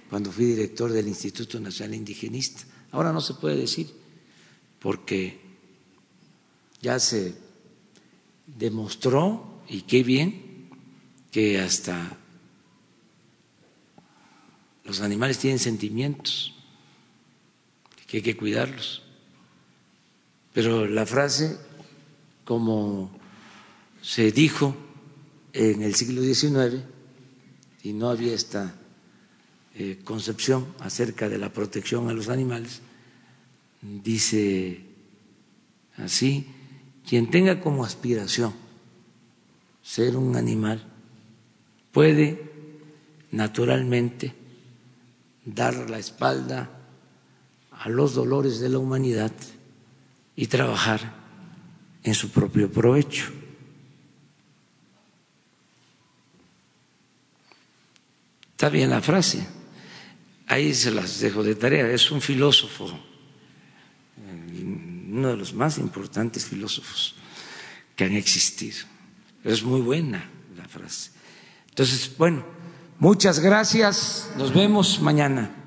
[0.08, 2.64] cuando fui director del Instituto Nacional Indigenista.
[2.92, 3.92] Ahora no se puede decir
[4.78, 5.40] porque
[6.80, 7.34] ya se
[8.46, 10.70] demostró, y qué bien,
[11.32, 12.16] que hasta
[14.84, 16.54] los animales tienen sentimientos,
[18.06, 19.02] que hay que cuidarlos.
[20.52, 21.58] Pero la frase,
[22.44, 23.10] como
[24.00, 24.76] se dijo
[25.52, 26.84] en el siglo XIX,
[27.82, 28.74] y no había esta
[29.78, 32.80] eh, concepción acerca de la protección a los animales,
[33.82, 34.80] dice
[35.98, 36.46] así,
[37.06, 38.54] quien tenga como aspiración
[39.82, 40.82] ser un animal
[41.92, 42.50] puede
[43.32, 44.34] naturalmente
[45.44, 46.70] dar la espalda
[47.70, 49.32] a los dolores de la humanidad
[50.34, 51.14] y trabajar
[52.02, 53.30] en su propio provecho.
[58.52, 59.46] Está bien la frase,
[60.46, 62.98] ahí se las dejo de tarea, es un filósofo,
[65.10, 67.14] uno de los más importantes filósofos
[67.94, 68.78] que han existido.
[69.44, 71.10] Es muy buena la frase.
[71.68, 72.44] Entonces, bueno,
[72.98, 75.65] muchas gracias, nos vemos mañana.